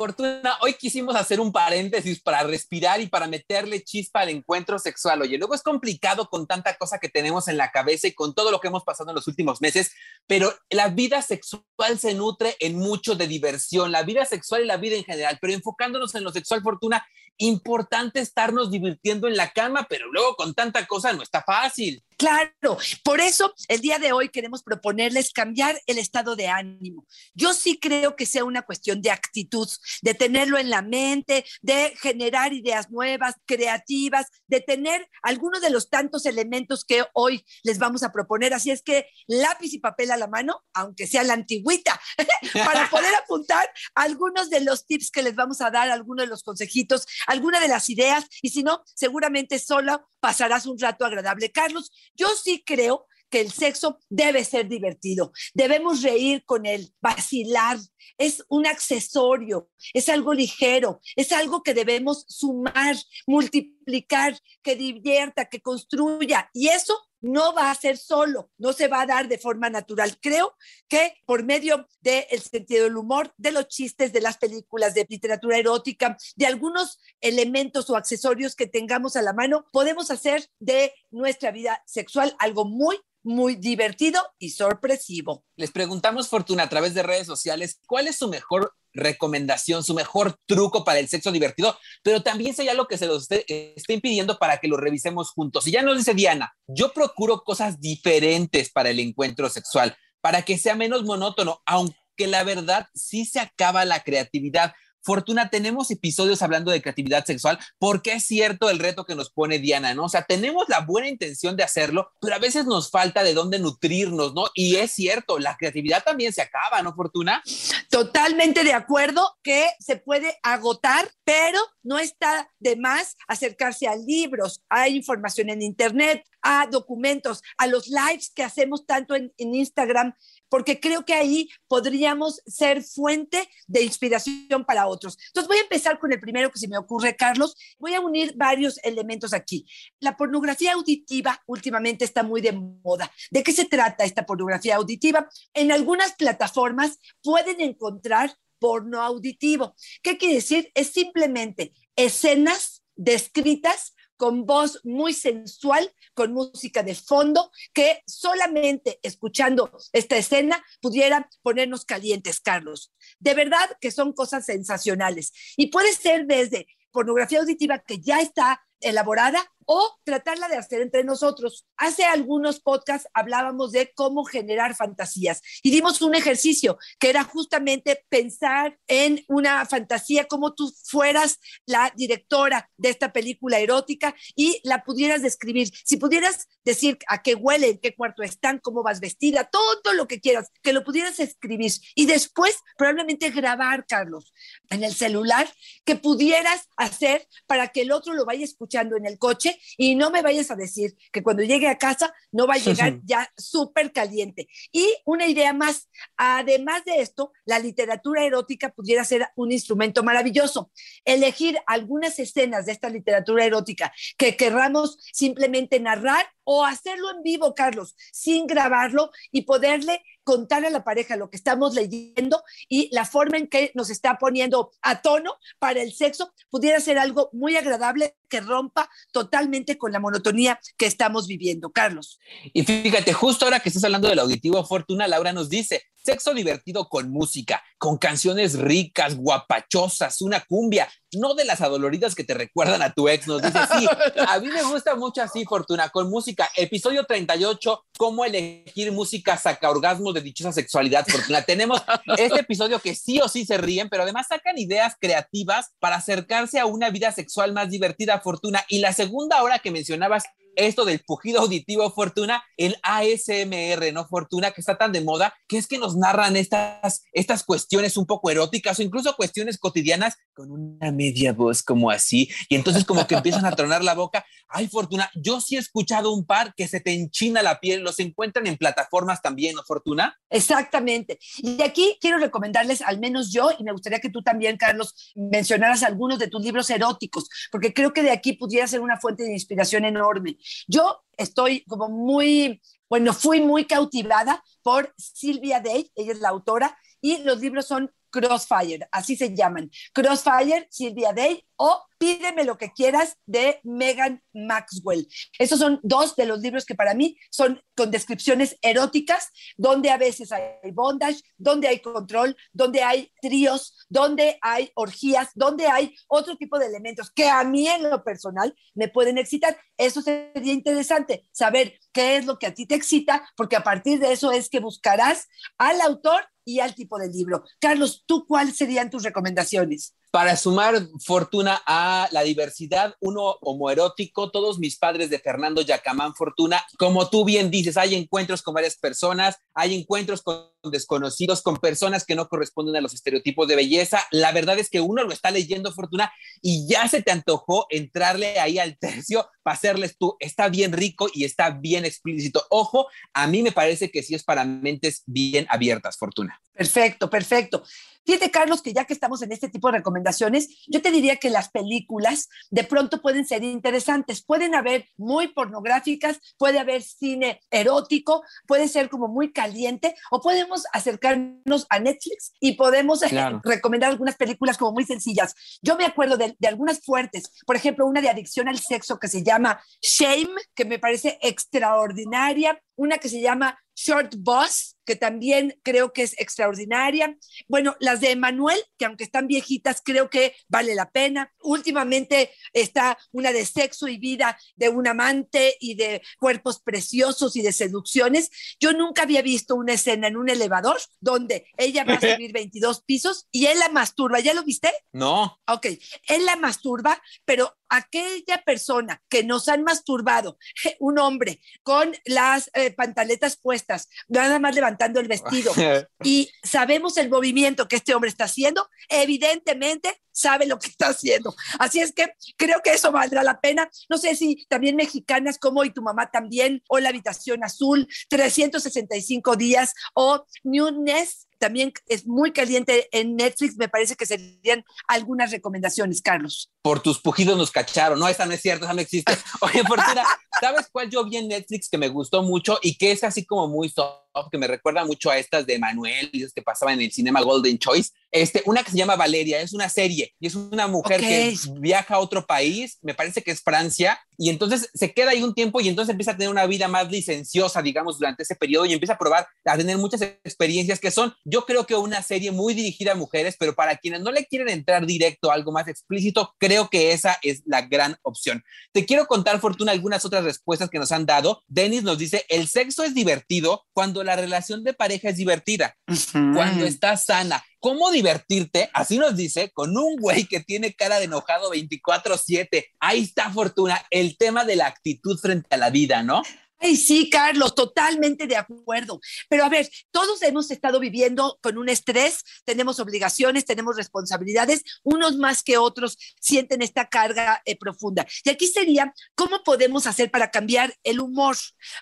Fortuna, 0.00 0.56
hoy 0.62 0.72
quisimos 0.72 1.14
hacer 1.14 1.40
un 1.40 1.52
paréntesis 1.52 2.22
para 2.22 2.42
respirar 2.42 3.02
y 3.02 3.08
para 3.08 3.26
meterle 3.26 3.84
chispa 3.84 4.20
al 4.20 4.30
encuentro 4.30 4.78
sexual. 4.78 5.20
Oye, 5.20 5.36
luego 5.36 5.54
es 5.54 5.62
complicado 5.62 6.30
con 6.30 6.46
tanta 6.46 6.78
cosa 6.78 6.98
que 6.98 7.10
tenemos 7.10 7.48
en 7.48 7.58
la 7.58 7.70
cabeza 7.70 8.08
y 8.08 8.14
con 8.14 8.34
todo 8.34 8.50
lo 8.50 8.60
que 8.60 8.68
hemos 8.68 8.82
pasado 8.82 9.10
en 9.10 9.16
los 9.16 9.28
últimos 9.28 9.60
meses, 9.60 9.92
pero 10.26 10.54
la 10.70 10.88
vida 10.88 11.20
sexual 11.20 11.98
se 11.98 12.14
nutre 12.14 12.56
en 12.60 12.78
mucho 12.78 13.14
de 13.14 13.26
diversión, 13.26 13.92
la 13.92 14.02
vida 14.02 14.24
sexual 14.24 14.62
y 14.62 14.66
la 14.66 14.78
vida 14.78 14.96
en 14.96 15.04
general, 15.04 15.36
pero 15.38 15.52
enfocándonos 15.52 16.14
en 16.14 16.24
lo 16.24 16.32
sexual, 16.32 16.62
Fortuna, 16.62 17.06
importante 17.36 18.20
estarnos 18.20 18.70
divirtiendo 18.70 19.28
en 19.28 19.36
la 19.36 19.50
cama, 19.50 19.86
pero 19.86 20.10
luego 20.10 20.34
con 20.34 20.54
tanta 20.54 20.86
cosa 20.86 21.12
no 21.12 21.22
está 21.22 21.42
fácil. 21.42 22.02
Claro, 22.20 22.76
por 23.02 23.18
eso 23.18 23.54
el 23.68 23.80
día 23.80 23.98
de 23.98 24.12
hoy 24.12 24.28
queremos 24.28 24.62
proponerles 24.62 25.32
cambiar 25.32 25.80
el 25.86 25.96
estado 25.96 26.36
de 26.36 26.48
ánimo. 26.48 27.06
Yo 27.32 27.54
sí 27.54 27.80
creo 27.80 28.14
que 28.14 28.26
sea 28.26 28.44
una 28.44 28.60
cuestión 28.60 29.00
de 29.00 29.10
actitud, 29.10 29.66
de 30.02 30.12
tenerlo 30.12 30.58
en 30.58 30.68
la 30.68 30.82
mente, 30.82 31.46
de 31.62 31.94
generar 31.98 32.52
ideas 32.52 32.90
nuevas, 32.90 33.36
creativas, 33.46 34.26
de 34.48 34.60
tener 34.60 35.08
algunos 35.22 35.62
de 35.62 35.70
los 35.70 35.88
tantos 35.88 36.26
elementos 36.26 36.84
que 36.84 37.06
hoy 37.14 37.42
les 37.62 37.78
vamos 37.78 38.02
a 38.02 38.12
proponer. 38.12 38.52
Así 38.52 38.70
es 38.70 38.82
que 38.82 39.06
lápiz 39.26 39.72
y 39.72 39.78
papel 39.78 40.10
a 40.10 40.18
la 40.18 40.26
mano, 40.26 40.62
aunque 40.74 41.06
sea 41.06 41.24
la 41.24 41.32
antigüita, 41.32 41.98
para 42.52 42.90
poder 42.90 43.14
apuntar 43.14 43.66
algunos 43.94 44.50
de 44.50 44.60
los 44.60 44.84
tips 44.84 45.10
que 45.10 45.22
les 45.22 45.34
vamos 45.34 45.62
a 45.62 45.70
dar, 45.70 45.90
algunos 45.90 46.26
de 46.26 46.30
los 46.30 46.42
consejitos, 46.42 47.06
algunas 47.28 47.62
de 47.62 47.68
las 47.68 47.88
ideas, 47.88 48.26
y 48.42 48.50
si 48.50 48.62
no, 48.62 48.82
seguramente 48.94 49.58
solo 49.58 50.06
pasarás 50.20 50.66
un 50.66 50.78
rato 50.78 51.06
agradable. 51.06 51.50
Carlos, 51.50 51.90
yo 52.20 52.28
sí 52.42 52.62
creo 52.64 53.06
que 53.30 53.40
el 53.40 53.50
sexo 53.50 53.98
debe 54.08 54.44
ser 54.44 54.68
divertido. 54.68 55.32
Debemos 55.54 56.02
reír 56.02 56.44
con 56.44 56.66
él, 56.66 56.92
vacilar. 57.00 57.78
Es 58.18 58.44
un 58.48 58.66
accesorio, 58.66 59.70
es 59.94 60.08
algo 60.08 60.34
ligero, 60.34 61.00
es 61.16 61.32
algo 61.32 61.62
que 61.62 61.72
debemos 61.72 62.26
sumar, 62.28 62.96
multiplicar, 63.26 64.38
que 64.62 64.76
divierta, 64.76 65.48
que 65.48 65.60
construya. 65.60 66.50
Y 66.52 66.68
eso 66.68 66.98
no 67.20 67.54
va 67.54 67.70
a 67.70 67.74
ser 67.74 67.96
solo, 67.96 68.50
no 68.58 68.72
se 68.72 68.88
va 68.88 69.02
a 69.02 69.06
dar 69.06 69.28
de 69.28 69.38
forma 69.38 69.70
natural. 69.70 70.18
Creo 70.20 70.54
que 70.88 71.14
por 71.26 71.44
medio 71.44 71.86
del 72.00 72.40
sentido 72.40 72.84
del 72.84 72.96
humor, 72.96 73.32
de 73.36 73.52
los 73.52 73.68
chistes, 73.68 74.12
de 74.12 74.20
las 74.20 74.38
películas, 74.38 74.94
de 74.94 75.06
literatura 75.08 75.58
erótica, 75.58 76.16
de 76.36 76.46
algunos 76.46 76.98
elementos 77.20 77.90
o 77.90 77.96
accesorios 77.96 78.54
que 78.54 78.66
tengamos 78.66 79.16
a 79.16 79.22
la 79.22 79.32
mano, 79.32 79.64
podemos 79.72 80.10
hacer 80.10 80.48
de 80.58 80.92
nuestra 81.10 81.50
vida 81.50 81.82
sexual 81.86 82.34
algo 82.38 82.64
muy, 82.64 82.98
muy 83.22 83.56
divertido 83.56 84.20
y 84.38 84.50
sorpresivo. 84.50 85.44
Les 85.56 85.70
preguntamos, 85.70 86.28
Fortuna, 86.28 86.64
a 86.64 86.68
través 86.68 86.94
de 86.94 87.02
redes 87.02 87.26
sociales, 87.26 87.80
¿cuál 87.86 88.08
es 88.08 88.16
su 88.16 88.28
mejor 88.28 88.74
recomendación, 88.92 89.84
su 89.84 89.94
mejor 89.94 90.38
truco 90.46 90.84
para 90.84 90.98
el 90.98 91.08
sexo 91.08 91.32
divertido? 91.32 91.78
Pero 92.02 92.22
también 92.22 92.54
sería 92.54 92.74
lo 92.74 92.86
que 92.86 92.98
se 92.98 93.06
los 93.06 93.22
esté, 93.22 93.74
esté 93.76 93.94
impidiendo 93.94 94.38
para 94.38 94.58
que 94.58 94.68
lo 94.68 94.76
revisemos 94.76 95.30
juntos. 95.30 95.66
Y 95.66 95.72
ya 95.72 95.82
nos 95.82 95.98
dice 95.98 96.14
Diana, 96.14 96.54
yo 96.66 96.92
procuro 96.92 97.42
cosas 97.42 97.80
diferentes 97.80 98.70
para 98.70 98.90
el 98.90 99.00
encuentro 99.00 99.48
sexual, 99.48 99.96
para 100.20 100.42
que 100.42 100.58
sea 100.58 100.74
menos 100.74 101.04
monótono, 101.04 101.62
aunque 101.66 102.26
la 102.26 102.44
verdad 102.44 102.86
sí 102.94 103.24
se 103.24 103.40
acaba 103.40 103.84
la 103.84 104.02
creatividad. 104.02 104.74
Fortuna, 105.02 105.50
tenemos 105.50 105.90
episodios 105.90 106.42
hablando 106.42 106.70
de 106.70 106.82
creatividad 106.82 107.24
sexual 107.24 107.58
porque 107.78 108.12
es 108.14 108.24
cierto 108.26 108.70
el 108.70 108.78
reto 108.78 109.04
que 109.04 109.14
nos 109.14 109.30
pone 109.30 109.58
Diana, 109.58 109.94
¿no? 109.94 110.04
O 110.04 110.08
sea, 110.08 110.24
tenemos 110.24 110.68
la 110.68 110.80
buena 110.80 111.08
intención 111.08 111.56
de 111.56 111.64
hacerlo, 111.64 112.12
pero 112.20 112.34
a 112.34 112.38
veces 112.38 112.66
nos 112.66 112.90
falta 112.90 113.22
de 113.22 113.34
dónde 113.34 113.58
nutrirnos, 113.58 114.34
¿no? 114.34 114.44
Y 114.54 114.76
es 114.76 114.92
cierto, 114.92 115.38
la 115.38 115.56
creatividad 115.56 116.02
también 116.04 116.32
se 116.32 116.42
acaba, 116.42 116.82
¿no, 116.82 116.94
Fortuna? 116.94 117.42
Totalmente 117.88 118.64
de 118.64 118.72
acuerdo 118.72 119.36
que 119.42 119.66
se 119.78 119.96
puede 119.96 120.38
agotar, 120.42 121.10
pero 121.24 121.58
no 121.82 121.98
está 121.98 122.50
de 122.58 122.76
más 122.76 123.16
acercarse 123.26 123.86
a 123.86 123.96
libros, 123.96 124.62
a 124.68 124.88
información 124.88 125.50
en 125.50 125.62
Internet, 125.62 126.24
a 126.42 126.66
documentos, 126.66 127.42
a 127.58 127.66
los 127.66 127.88
lives 127.88 128.30
que 128.34 128.42
hacemos 128.42 128.86
tanto 128.86 129.14
en, 129.14 129.32
en 129.38 129.54
Instagram 129.54 130.14
porque 130.50 130.78
creo 130.78 131.06
que 131.06 131.14
ahí 131.14 131.48
podríamos 131.66 132.42
ser 132.46 132.82
fuente 132.82 133.48
de 133.66 133.82
inspiración 133.82 134.64
para 134.66 134.86
otros. 134.86 135.16
Entonces 135.28 135.48
voy 135.48 135.58
a 135.58 135.62
empezar 135.62 135.98
con 135.98 136.12
el 136.12 136.20
primero 136.20 136.50
que 136.50 136.58
se 136.58 136.68
me 136.68 136.76
ocurre, 136.76 137.16
Carlos. 137.16 137.56
Voy 137.78 137.94
a 137.94 138.00
unir 138.00 138.34
varios 138.36 138.78
elementos 138.82 139.32
aquí. 139.32 139.66
La 140.00 140.16
pornografía 140.16 140.74
auditiva 140.74 141.40
últimamente 141.46 142.04
está 142.04 142.22
muy 142.22 142.42
de 142.42 142.52
moda. 142.52 143.10
¿De 143.30 143.42
qué 143.42 143.52
se 143.52 143.64
trata 143.64 144.04
esta 144.04 144.26
pornografía 144.26 144.76
auditiva? 144.76 145.28
En 145.54 145.72
algunas 145.72 146.14
plataformas 146.14 146.98
pueden 147.22 147.60
encontrar 147.60 148.34
porno 148.58 149.00
auditivo. 149.00 149.74
¿Qué 150.02 150.18
quiere 150.18 150.34
decir? 150.34 150.70
Es 150.74 150.88
simplemente 150.88 151.72
escenas 151.96 152.84
descritas 152.96 153.94
con 154.20 154.44
voz 154.44 154.82
muy 154.84 155.14
sensual, 155.14 155.90
con 156.12 156.34
música 156.34 156.82
de 156.82 156.94
fondo, 156.94 157.50
que 157.72 158.02
solamente 158.06 159.00
escuchando 159.02 159.72
esta 159.94 160.18
escena 160.18 160.62
pudiera 160.82 161.30
ponernos 161.40 161.86
calientes, 161.86 162.38
Carlos. 162.38 162.92
De 163.18 163.32
verdad 163.32 163.78
que 163.80 163.90
son 163.90 164.12
cosas 164.12 164.44
sensacionales. 164.44 165.32
Y 165.56 165.68
puede 165.68 165.94
ser 165.94 166.26
desde 166.26 166.66
pornografía 166.90 167.40
auditiva 167.40 167.78
que 167.78 167.98
ya 167.98 168.20
está 168.20 168.62
elaborada 168.80 169.50
o 169.66 169.98
tratarla 170.04 170.48
de 170.48 170.56
hacer 170.56 170.80
entre 170.80 171.04
nosotros. 171.04 171.66
Hace 171.76 172.04
algunos 172.04 172.60
podcasts 172.60 173.08
hablábamos 173.14 173.72
de 173.72 173.92
cómo 173.94 174.24
generar 174.24 174.74
fantasías 174.74 175.42
y 175.62 175.70
dimos 175.70 176.02
un 176.02 176.14
ejercicio 176.14 176.78
que 176.98 177.10
era 177.10 177.24
justamente 177.24 178.04
pensar 178.08 178.78
en 178.88 179.24
una 179.28 179.64
fantasía 179.66 180.24
como 180.26 180.54
tú 180.54 180.72
fueras 180.84 181.38
la 181.66 181.92
directora 181.94 182.68
de 182.76 182.88
esta 182.88 183.12
película 183.12 183.58
erótica 183.58 184.14
y 184.34 184.60
la 184.64 184.82
pudieras 184.82 185.22
describir. 185.22 185.70
Si 185.84 185.98
pudieras 185.98 186.48
decir 186.64 186.98
a 187.06 187.22
qué 187.22 187.34
huele, 187.34 187.70
en 187.70 187.78
qué 187.78 187.94
cuarto 187.94 188.22
están, 188.22 188.58
cómo 188.58 188.82
vas 188.82 189.00
vestida, 189.00 189.44
todo 189.44 189.92
lo 189.94 190.08
que 190.08 190.20
quieras, 190.20 190.50
que 190.62 190.72
lo 190.72 190.84
pudieras 190.84 191.20
escribir 191.20 191.72
y 191.94 192.06
después 192.06 192.56
probablemente 192.76 193.30
grabar, 193.30 193.84
Carlos, 193.86 194.32
en 194.70 194.82
el 194.82 194.94
celular, 194.94 195.48
que 195.84 195.96
pudieras 195.96 196.68
hacer 196.76 197.28
para 197.46 197.68
que 197.68 197.82
el 197.82 197.92
otro 197.92 198.14
lo 198.14 198.24
vaya 198.24 198.44
escuchando 198.44 198.69
en 198.72 199.06
el 199.06 199.18
coche 199.18 199.58
y 199.76 199.94
no 199.94 200.10
me 200.10 200.22
vayas 200.22 200.50
a 200.50 200.56
decir 200.56 200.96
que 201.12 201.22
cuando 201.22 201.42
llegue 201.42 201.68
a 201.68 201.78
casa 201.78 202.12
no 202.32 202.46
va 202.46 202.54
a 202.54 202.58
llegar 202.58 203.00
ya 203.04 203.30
súper 203.36 203.92
caliente. 203.92 204.48
Y 204.72 204.86
una 205.04 205.26
idea 205.26 205.52
más, 205.52 205.88
además 206.16 206.84
de 206.84 207.00
esto, 207.00 207.32
la 207.44 207.58
literatura 207.58 208.24
erótica 208.24 208.70
pudiera 208.70 209.04
ser 209.04 209.28
un 209.34 209.52
instrumento 209.52 210.02
maravilloso. 210.02 210.70
Elegir 211.04 211.58
algunas 211.66 212.18
escenas 212.18 212.66
de 212.66 212.72
esta 212.72 212.88
literatura 212.88 213.44
erótica 213.44 213.92
que 214.16 214.36
querramos 214.36 214.98
simplemente 215.12 215.80
narrar 215.80 216.26
o 216.44 216.64
hacerlo 216.64 217.10
en 217.10 217.22
vivo, 217.22 217.54
Carlos, 217.54 217.96
sin 218.12 218.46
grabarlo 218.46 219.10
y 219.30 219.42
poderle 219.42 220.02
contar 220.24 220.64
a 220.64 220.70
la 220.70 220.84
pareja 220.84 221.16
lo 221.16 221.30
que 221.30 221.36
estamos 221.36 221.74
leyendo 221.74 222.42
y 222.68 222.88
la 222.94 223.04
forma 223.04 223.38
en 223.38 223.46
que 223.46 223.72
nos 223.74 223.90
está 223.90 224.18
poniendo 224.18 224.70
a 224.82 225.02
tono 225.02 225.34
para 225.58 225.82
el 225.82 225.92
sexo 225.92 226.32
pudiera 226.50 226.80
ser 226.80 226.98
algo 226.98 227.30
muy 227.32 227.56
agradable 227.56 228.16
que 228.28 228.40
rompa 228.40 228.88
totalmente 229.12 229.76
con 229.76 229.92
la 229.92 230.00
monotonía 230.00 230.60
que 230.76 230.86
estamos 230.86 231.26
viviendo, 231.26 231.70
Carlos. 231.70 232.18
Y 232.52 232.62
fíjate, 232.62 233.12
justo 233.12 233.44
ahora 233.44 233.60
que 233.60 233.68
estás 233.68 233.84
hablando 233.84 234.08
del 234.08 234.18
auditivo 234.18 234.64
Fortuna, 234.64 235.08
Laura 235.08 235.32
nos 235.32 235.48
dice, 235.48 235.82
Sexo 236.02 236.32
divertido 236.32 236.88
con 236.88 237.10
música, 237.10 237.62
con 237.76 237.98
canciones 237.98 238.58
ricas, 238.58 239.16
guapachosas, 239.16 240.22
una 240.22 240.40
cumbia, 240.40 240.88
no 241.12 241.34
de 241.34 241.44
las 241.44 241.60
adoloridas 241.60 242.14
que 242.14 242.24
te 242.24 242.32
recuerdan 242.32 242.80
a 242.80 242.94
tu 242.94 243.08
ex. 243.08 243.26
Nos 243.26 243.42
dice, 243.42 243.58
sí, 243.78 243.86
a 244.26 244.38
mí 244.38 244.48
me 244.48 244.62
gusta 244.62 244.94
mucho 244.94 245.20
así, 245.22 245.44
Fortuna, 245.44 245.90
con 245.90 246.08
música. 246.08 246.48
Episodio 246.56 247.04
38, 247.04 247.84
cómo 247.98 248.24
elegir 248.24 248.92
música 248.92 249.36
saca 249.36 249.70
orgasmos 249.70 250.14
de 250.14 250.22
dichosa 250.22 250.52
sexualidad, 250.52 251.06
Fortuna. 251.06 251.42
Tenemos 251.42 251.82
este 252.16 252.40
episodio 252.40 252.78
que 252.80 252.94
sí 252.94 253.20
o 253.20 253.28
sí 253.28 253.44
se 253.44 253.58
ríen, 253.58 253.90
pero 253.90 254.04
además 254.04 254.28
sacan 254.28 254.56
ideas 254.56 254.94
creativas 254.98 255.72
para 255.80 255.96
acercarse 255.96 256.58
a 256.58 256.66
una 256.66 256.88
vida 256.88 257.12
sexual 257.12 257.52
más 257.52 257.68
divertida, 257.70 258.20
Fortuna. 258.20 258.64
Y 258.68 258.78
la 258.78 258.94
segunda 258.94 259.42
hora 259.42 259.58
que 259.58 259.70
mencionabas 259.70 260.24
esto 260.56 260.84
del 260.84 261.00
pujido 261.00 261.40
auditivo 261.40 261.90
Fortuna, 261.90 262.42
el 262.56 262.76
ASMR, 262.82 263.92
¿no? 263.92 264.06
Fortuna, 264.06 264.50
que 264.50 264.60
está 264.60 264.76
tan 264.76 264.92
de 264.92 265.00
moda, 265.02 265.34
que 265.48 265.58
es 265.58 265.66
que 265.66 265.78
nos 265.78 265.96
narran 265.96 266.36
estas, 266.36 267.04
estas 267.12 267.44
cuestiones 267.44 267.96
un 267.96 268.06
poco 268.06 268.30
eróticas 268.30 268.78
o 268.78 268.82
incluso 268.82 269.14
cuestiones 269.16 269.58
cotidianas 269.58 270.16
con 270.34 270.50
una 270.50 270.92
media 270.92 271.32
voz 271.32 271.62
como 271.62 271.90
así. 271.90 272.30
Y 272.48 272.56
entonces 272.56 272.84
como 272.84 273.06
que 273.06 273.14
empiezan 273.14 273.44
a 273.44 273.52
tronar 273.52 273.84
la 273.84 273.94
boca. 273.94 274.24
Ay, 274.48 274.68
Fortuna, 274.68 275.10
yo 275.14 275.40
sí 275.40 275.56
he 275.56 275.58
escuchado 275.58 276.12
un 276.12 276.24
par 276.24 276.54
que 276.54 276.68
se 276.68 276.80
te 276.80 276.92
enchina 276.92 277.42
la 277.42 277.60
piel, 277.60 277.82
los 277.82 277.98
encuentran 278.00 278.46
en 278.46 278.56
plataformas 278.56 279.22
también, 279.22 279.54
¿no, 279.54 279.62
Fortuna? 279.62 280.18
Exactamente. 280.28 281.18
Y 281.38 281.62
aquí 281.62 281.96
quiero 282.00 282.18
recomendarles, 282.18 282.82
al 282.82 282.98
menos 282.98 283.32
yo, 283.32 283.50
y 283.58 283.64
me 283.64 283.72
gustaría 283.72 284.00
que 284.00 284.10
tú 284.10 284.22
también, 284.22 284.56
Carlos, 284.56 285.12
mencionaras 285.14 285.82
algunos 285.82 286.18
de 286.18 286.28
tus 286.28 286.42
libros 286.42 286.68
eróticos, 286.70 287.28
porque 287.50 287.72
creo 287.72 287.92
que 287.92 288.02
de 288.02 288.10
aquí 288.10 288.32
pudiera 288.32 288.66
ser 288.66 288.80
una 288.80 288.98
fuente 288.98 289.22
de 289.22 289.32
inspiración 289.32 289.84
enorme. 289.84 290.36
Yo 290.66 291.02
estoy 291.16 291.64
como 291.64 291.88
muy, 291.88 292.60
bueno, 292.88 293.12
fui 293.12 293.40
muy 293.40 293.66
cautivada 293.66 294.42
por 294.62 294.94
Silvia 294.96 295.60
Day, 295.60 295.90
ella 295.94 296.12
es 296.12 296.20
la 296.20 296.30
autora, 296.30 296.76
y 297.00 297.18
los 297.22 297.40
libros 297.40 297.66
son 297.66 297.90
Crossfire, 298.10 298.88
así 298.92 299.16
se 299.16 299.34
llaman. 299.34 299.70
Crossfire, 299.92 300.66
Silvia 300.70 301.12
Day 301.12 301.44
o 301.56 301.84
Pídeme 302.00 302.44
lo 302.44 302.56
que 302.56 302.72
quieras 302.72 303.18
de 303.26 303.60
Megan 303.62 304.22
Maxwell. 304.32 305.06
Esos 305.38 305.58
son 305.58 305.80
dos 305.82 306.16
de 306.16 306.24
los 306.24 306.40
libros 306.40 306.64
que 306.64 306.74
para 306.74 306.94
mí 306.94 307.18
son 307.30 307.60
con 307.76 307.90
descripciones 307.90 308.56
eróticas, 308.62 309.28
donde 309.58 309.90
a 309.90 309.98
veces 309.98 310.32
hay 310.32 310.70
bondage, 310.72 311.20
donde 311.36 311.68
hay 311.68 311.80
control, 311.80 312.34
donde 312.54 312.82
hay 312.82 313.12
tríos, 313.20 313.86
donde 313.90 314.38
hay 314.40 314.70
orgías, 314.76 315.28
donde 315.34 315.66
hay 315.66 315.94
otro 316.08 316.38
tipo 316.38 316.58
de 316.58 316.68
elementos 316.68 317.10
que 317.10 317.28
a 317.28 317.44
mí 317.44 317.68
en 317.68 317.90
lo 317.90 318.02
personal 318.02 318.56
me 318.74 318.88
pueden 318.88 319.18
excitar. 319.18 319.58
Eso 319.76 320.00
sería 320.00 320.54
interesante, 320.54 321.28
saber 321.32 321.78
qué 321.92 322.16
es 322.16 322.24
lo 322.24 322.38
que 322.38 322.46
a 322.46 322.54
ti 322.54 322.64
te 322.64 322.76
excita, 322.76 323.28
porque 323.36 323.56
a 323.56 323.62
partir 323.62 323.98
de 323.98 324.12
eso 324.12 324.32
es 324.32 324.48
que 324.48 324.60
buscarás 324.60 325.28
al 325.58 325.78
autor 325.82 326.24
y 326.50 326.60
al 326.60 326.74
tipo 326.74 326.98
de 326.98 327.08
libro. 327.08 327.44
Carlos, 327.58 328.04
¿tú 328.06 328.26
cuáles 328.26 328.56
serían 328.56 328.90
tus 328.90 329.02
recomendaciones? 329.02 329.94
Para 330.10 330.36
sumar 330.36 330.88
fortuna 331.04 331.62
a 331.66 332.08
la 332.10 332.22
diversidad, 332.22 332.96
uno 333.00 333.36
homoerótico, 333.40 334.30
todos 334.30 334.58
mis 334.58 334.76
padres 334.76 335.08
de 335.08 335.20
Fernando 335.20 335.62
Yacamán 335.62 336.14
Fortuna, 336.14 336.64
como 336.78 337.08
tú 337.08 337.24
bien 337.24 337.50
dices, 337.50 337.76
hay 337.76 337.94
encuentros 337.94 338.42
con 338.42 338.54
varias 338.54 338.76
personas, 338.76 339.36
hay 339.54 339.78
encuentros 339.78 340.22
con 340.22 340.50
desconocidos, 340.64 341.42
con 341.42 341.56
personas 341.56 342.04
que 342.04 342.14
no 342.14 342.28
corresponden 342.28 342.76
a 342.76 342.80
los 342.80 342.92
estereotipos 342.92 343.48
de 343.48 343.56
belleza. 343.56 344.04
La 344.10 344.32
verdad 344.32 344.58
es 344.58 344.68
que 344.68 344.80
uno 344.80 345.04
lo 345.04 345.12
está 345.12 345.30
leyendo 345.30 345.72
Fortuna 345.72 346.12
y 346.42 346.66
ya 346.68 346.88
se 346.88 347.02
te 347.02 347.12
antojó 347.12 347.66
entrarle 347.70 348.38
ahí 348.40 348.58
al 348.58 348.76
tercio 348.78 349.28
para 349.42 349.54
hacerles 349.54 349.96
tú, 349.96 350.16
está 350.18 350.48
bien 350.48 350.72
rico 350.72 351.08
y 351.12 351.24
está 351.24 351.50
bien 351.50 351.84
explícito. 351.84 352.44
Ojo, 352.50 352.88
a 353.14 353.26
mí 353.26 353.42
me 353.42 353.52
parece 353.52 353.90
que 353.90 354.02
sí 354.02 354.14
es 354.14 354.24
para 354.24 354.44
mentes 354.44 355.02
bien 355.06 355.46
abiertas, 355.48 355.96
Fortuna. 355.96 356.40
Perfecto, 356.52 357.08
perfecto. 357.08 357.62
Fíjate, 358.06 358.30
Carlos, 358.30 358.62
que 358.62 358.72
ya 358.72 358.84
que 358.84 358.92
estamos 358.92 359.22
en 359.22 359.32
este 359.32 359.48
tipo 359.48 359.68
de 359.68 359.78
recomendaciones, 359.78 360.64
yo 360.66 360.82
te 360.82 360.90
diría 360.90 361.16
que 361.16 361.30
las 361.30 361.50
películas 361.50 362.28
de 362.50 362.64
pronto 362.64 363.00
pueden 363.02 363.26
ser 363.26 363.44
interesantes. 363.44 364.24
Pueden 364.24 364.54
haber 364.54 364.86
muy 364.96 365.28
pornográficas, 365.28 366.18
puede 366.38 366.58
haber 366.58 366.82
cine 366.82 367.40
erótico, 367.50 368.22
puede 368.46 368.68
ser 368.68 368.88
como 368.88 369.08
muy 369.08 369.32
caliente, 369.32 369.94
o 370.10 370.20
podemos 370.20 370.64
acercarnos 370.72 371.66
a 371.68 371.78
Netflix 371.78 372.32
y 372.40 372.52
podemos 372.52 373.02
eh, 373.02 373.10
recomendar 373.44 373.90
algunas 373.90 374.16
películas 374.16 374.56
como 374.56 374.72
muy 374.72 374.84
sencillas. 374.84 375.34
Yo 375.62 375.76
me 375.76 375.84
acuerdo 375.84 376.16
de, 376.16 376.36
de 376.38 376.48
algunas 376.48 376.80
fuertes, 376.80 377.30
por 377.46 377.56
ejemplo, 377.56 377.86
una 377.86 378.00
de 378.00 378.08
adicción 378.08 378.48
al 378.48 378.58
sexo 378.58 378.98
que 378.98 379.08
se 379.08 379.22
llama 379.22 379.60
Shame, 379.82 380.34
que 380.54 380.64
me 380.64 380.78
parece 380.78 381.18
extraordinaria, 381.22 382.60
una 382.76 382.98
que 382.98 383.08
se 383.08 383.20
llama 383.20 383.58
Short 383.74 384.14
Boss, 384.18 384.76
que 384.90 384.96
también 384.96 385.56
creo 385.62 385.92
que 385.92 386.02
es 386.02 386.18
extraordinaria. 386.18 387.16
Bueno, 387.46 387.76
las 387.78 388.00
de 388.00 388.10
Emanuel, 388.10 388.58
que 388.76 388.86
aunque 388.86 389.04
están 389.04 389.28
viejitas, 389.28 389.82
creo 389.84 390.10
que 390.10 390.34
vale 390.48 390.74
la 390.74 390.90
pena. 390.90 391.32
Últimamente 391.42 392.32
está 392.52 392.98
una 393.12 393.30
de 393.30 393.46
sexo 393.46 393.86
y 393.86 393.98
vida 393.98 394.36
de 394.56 394.68
un 394.68 394.88
amante 394.88 395.56
y 395.60 395.76
de 395.76 396.02
cuerpos 396.18 396.58
preciosos 396.58 397.36
y 397.36 397.42
de 397.42 397.52
seducciones. 397.52 398.30
Yo 398.58 398.72
nunca 398.72 399.02
había 399.02 399.22
visto 399.22 399.54
una 399.54 399.74
escena 399.74 400.08
en 400.08 400.16
un 400.16 400.28
elevador 400.28 400.80
donde 400.98 401.46
ella 401.56 401.84
va 401.84 401.94
a 401.94 402.00
subir 402.16 402.32
22 402.32 402.82
pisos 402.82 403.28
y 403.30 403.46
él 403.46 403.60
la 403.60 403.68
masturba. 403.68 404.18
¿Ya 404.18 404.34
lo 404.34 404.42
viste? 404.42 404.72
No. 404.90 405.38
Ok, 405.46 405.66
él 406.08 406.26
la 406.26 406.34
masturba, 406.34 407.00
pero 407.24 407.56
aquella 407.68 408.42
persona 408.44 409.00
que 409.08 409.22
nos 409.22 409.48
han 409.48 409.62
masturbado, 409.62 410.36
un 410.80 410.98
hombre 410.98 411.40
con 411.62 411.94
las 412.06 412.50
eh, 412.54 412.72
pantaletas 412.72 413.36
puestas, 413.36 413.88
nada 414.08 414.40
más 414.40 414.56
levantando 414.56 414.79
el 414.86 415.08
vestido, 415.08 415.52
y 416.04 416.30
sabemos 416.42 416.96
el 416.96 417.10
movimiento 417.10 417.68
que 417.68 417.76
este 417.76 417.94
hombre 417.94 418.10
está 418.10 418.24
haciendo, 418.24 418.68
evidentemente 418.88 420.00
sabe 420.20 420.46
lo 420.46 420.58
que 420.58 420.68
está 420.68 420.88
haciendo. 420.88 421.34
Así 421.58 421.80
es 421.80 421.92
que 421.92 422.12
creo 422.36 422.60
que 422.62 422.72
eso 422.72 422.92
valdrá 422.92 423.22
la 423.22 423.40
pena. 423.40 423.68
No 423.88 423.98
sé 423.98 424.14
si 424.14 424.46
también 424.48 424.76
mexicanas 424.76 425.38
como 425.38 425.64
Y 425.64 425.70
tu 425.70 425.82
mamá 425.82 426.10
también, 426.10 426.62
o 426.68 426.78
La 426.78 426.90
habitación 426.90 427.44
azul, 427.44 427.88
365 428.08 429.36
días, 429.36 429.74
o 429.94 430.24
Newness, 430.44 431.26
también 431.40 431.72
es 431.86 432.06
muy 432.06 432.32
caliente 432.32 432.88
en 432.92 433.16
Netflix, 433.16 433.56
me 433.56 433.68
parece 433.68 433.96
que 433.96 434.04
serían 434.04 434.62
algunas 434.86 435.30
recomendaciones, 435.30 436.02
Carlos. 436.02 436.50
Por 436.62 436.80
tus 436.80 437.00
pujidos 437.00 437.36
nos 437.36 437.50
cacharon, 437.50 437.98
no, 437.98 438.06
esa 438.06 438.26
no 438.26 438.34
es 438.34 438.42
cierta, 438.42 438.66
esa 438.66 438.74
no 438.74 438.82
existe. 438.82 439.12
Oye, 439.40 439.64
Fortuna, 439.64 440.04
¿sabes 440.38 440.68
cuál 440.70 440.90
yo 440.90 441.02
vi 441.04 441.16
en 441.16 441.28
Netflix 441.28 441.68
que 441.70 441.78
me 441.78 441.88
gustó 441.88 442.22
mucho 442.22 442.58
y 442.62 442.76
que 442.76 442.92
es 442.92 443.02
así 443.02 443.24
como 443.24 443.48
muy 443.48 443.70
soft, 443.70 444.28
que 444.30 444.38
me 444.38 444.46
recuerda 444.46 444.84
mucho 444.84 445.10
a 445.10 445.16
estas 445.16 445.46
de 445.46 445.58
Manuel 445.58 446.10
y 446.12 446.30
que 446.30 446.42
pasaban 446.42 446.74
en 446.74 446.82
el 446.82 446.92
cinema 446.92 447.22
Golden 447.22 447.58
Choice? 447.58 447.90
Este, 448.12 448.42
una 448.46 448.62
que 448.62 448.72
se 448.72 448.76
llama 448.76 448.96
Valeria, 448.96 449.40
es 449.40 449.52
una 449.52 449.68
serie 449.68 450.12
y 450.18 450.26
es 450.26 450.34
una 450.34 450.66
mujer 450.66 451.00
que 451.00 451.34
viaja 451.60 451.94
a 451.94 451.98
otro 451.98 452.26
país, 452.26 452.78
me 452.82 452.94
parece 452.94 453.22
que 453.22 453.30
es 453.30 453.40
Francia, 453.40 454.00
y 454.18 454.28
entonces 454.28 454.68
se 454.74 454.92
queda 454.92 455.12
ahí 455.12 455.22
un 455.22 455.34
tiempo 455.34 455.60
y 455.60 455.68
entonces 455.68 455.92
empieza 455.92 456.10
a 456.10 456.16
tener 456.16 456.28
una 456.28 456.44
vida 456.44 456.68
más 456.68 456.90
licenciosa, 456.90 457.62
digamos, 457.62 457.98
durante 457.98 458.22
ese 458.22 458.34
periodo 458.34 458.66
y 458.66 458.74
empieza 458.74 458.92
a 458.92 458.98
probar, 458.98 459.26
a 459.46 459.56
tener 459.56 459.78
muchas 459.78 460.02
experiencias 460.02 460.78
que 460.78 460.90
son, 460.90 461.14
yo 461.24 461.46
creo 461.46 461.66
que 461.66 461.74
una 461.74 462.02
serie 462.02 462.30
muy 462.30 462.52
dirigida 462.52 462.92
a 462.92 462.96
mujeres, 462.96 463.36
pero 463.38 463.54
para 463.54 463.76
quienes 463.76 464.02
no 464.02 464.12
le 464.12 464.26
quieren 464.26 464.50
entrar 464.50 464.84
directo 464.84 465.30
a 465.30 465.34
algo 465.34 465.52
más 465.52 465.68
explícito, 465.68 466.34
creo 466.38 466.68
que 466.68 466.92
esa 466.92 467.18
es 467.22 467.42
la 467.46 467.62
gran 467.62 467.96
opción. 468.02 468.44
Te 468.72 468.84
quiero 468.84 469.06
contar, 469.06 469.40
Fortuna, 469.40 469.72
algunas 469.72 470.04
otras 470.04 470.24
respuestas 470.24 470.68
que 470.68 470.78
nos 470.78 470.92
han 470.92 471.06
dado. 471.06 471.42
Denis 471.46 471.82
nos 471.82 471.96
dice, 471.96 472.26
el 472.28 472.46
sexo 472.46 472.82
es 472.82 472.94
divertido 472.94 473.64
cuando 473.72 474.04
la 474.04 474.16
relación 474.16 474.64
de 474.64 474.74
pareja 474.74 475.08
es 475.08 475.16
divertida, 475.16 475.76
cuando 476.12 476.66
está 476.66 476.96
sana, 476.96 477.42
¿Cómo 477.60 477.90
divertirte? 477.90 478.70
Así 478.72 478.98
nos 478.98 479.16
dice, 479.16 479.50
con 479.52 479.76
un 479.76 479.96
güey 479.96 480.24
que 480.24 480.40
tiene 480.40 480.74
cara 480.74 480.98
de 480.98 481.04
enojado 481.04 481.50
24/7. 481.50 482.72
Ahí 482.80 483.02
está 483.02 483.30
Fortuna, 483.30 483.84
el 483.90 484.16
tema 484.16 484.44
de 484.44 484.56
la 484.56 484.66
actitud 484.66 485.18
frente 485.18 485.54
a 485.54 485.58
la 485.58 485.68
vida, 485.68 486.02
¿no? 486.02 486.22
Ay, 486.62 486.76
sí, 486.76 487.08
Carlos, 487.08 487.54
totalmente 487.54 488.26
de 488.26 488.36
acuerdo. 488.36 489.00
Pero 489.30 489.44
a 489.44 489.48
ver, 489.48 489.68
todos 489.90 490.22
hemos 490.22 490.50
estado 490.50 490.78
viviendo 490.78 491.38
con 491.42 491.56
un 491.56 491.70
estrés, 491.70 492.22
tenemos 492.44 492.78
obligaciones, 492.80 493.46
tenemos 493.46 493.76
responsabilidades, 493.76 494.62
unos 494.82 495.16
más 495.16 495.42
que 495.42 495.56
otros 495.56 495.96
sienten 496.20 496.60
esta 496.60 496.86
carga 496.86 497.40
eh, 497.46 497.56
profunda. 497.56 498.06
Y 498.24 498.30
aquí 498.30 498.46
sería, 498.46 498.92
¿cómo 499.14 499.42
podemos 499.42 499.86
hacer 499.86 500.10
para 500.10 500.30
cambiar 500.30 500.74
el 500.82 501.00
humor? 501.00 501.36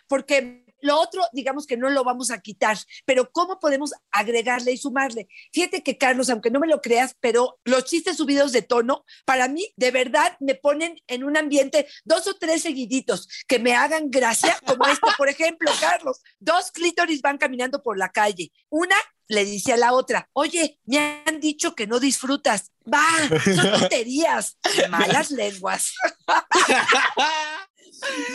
Porque 0.06 0.64
lo 0.80 1.00
otro, 1.00 1.22
digamos 1.32 1.66
que 1.66 1.76
no 1.76 1.90
lo 1.90 2.04
vamos 2.04 2.30
a 2.30 2.40
quitar, 2.40 2.78
pero 3.04 3.30
¿cómo 3.32 3.58
podemos 3.58 3.92
agregarle 4.10 4.72
y 4.72 4.76
sumarle? 4.78 5.28
Fíjate 5.52 5.82
que, 5.82 5.98
Carlos, 5.98 6.30
aunque 6.30 6.50
no 6.50 6.60
me 6.60 6.66
lo 6.66 6.80
creas, 6.80 7.16
pero 7.20 7.58
los 7.64 7.84
chistes 7.84 8.16
subidos 8.16 8.52
de 8.52 8.62
tono, 8.62 9.04
para 9.24 9.48
mí, 9.48 9.72
de 9.76 9.90
verdad, 9.90 10.36
me 10.40 10.54
ponen 10.54 11.00
en 11.06 11.24
un 11.24 11.36
ambiente 11.36 11.86
dos 12.04 12.26
o 12.26 12.34
tres 12.34 12.62
seguiditos 12.62 13.28
que 13.46 13.58
me 13.58 13.74
hagan 13.74 14.10
gracia, 14.10 14.58
como 14.66 14.86
esto, 14.86 15.08
por 15.16 15.28
ejemplo, 15.28 15.70
Carlos, 15.80 16.20
dos 16.38 16.70
clítoris 16.70 17.22
van 17.22 17.38
caminando 17.38 17.82
por 17.82 17.98
la 17.98 18.10
calle. 18.10 18.52
Una 18.68 18.96
le 19.28 19.44
dice 19.44 19.74
a 19.74 19.76
la 19.76 19.92
otra, 19.92 20.28
oye, 20.32 20.80
me 20.86 21.22
han 21.26 21.38
dicho 21.40 21.74
que 21.74 21.86
no 21.86 22.00
disfrutas. 22.00 22.72
Va, 22.92 23.04
son 23.44 23.70
tonterías, 23.80 24.56
malas 24.90 25.30
lenguas. 25.30 25.92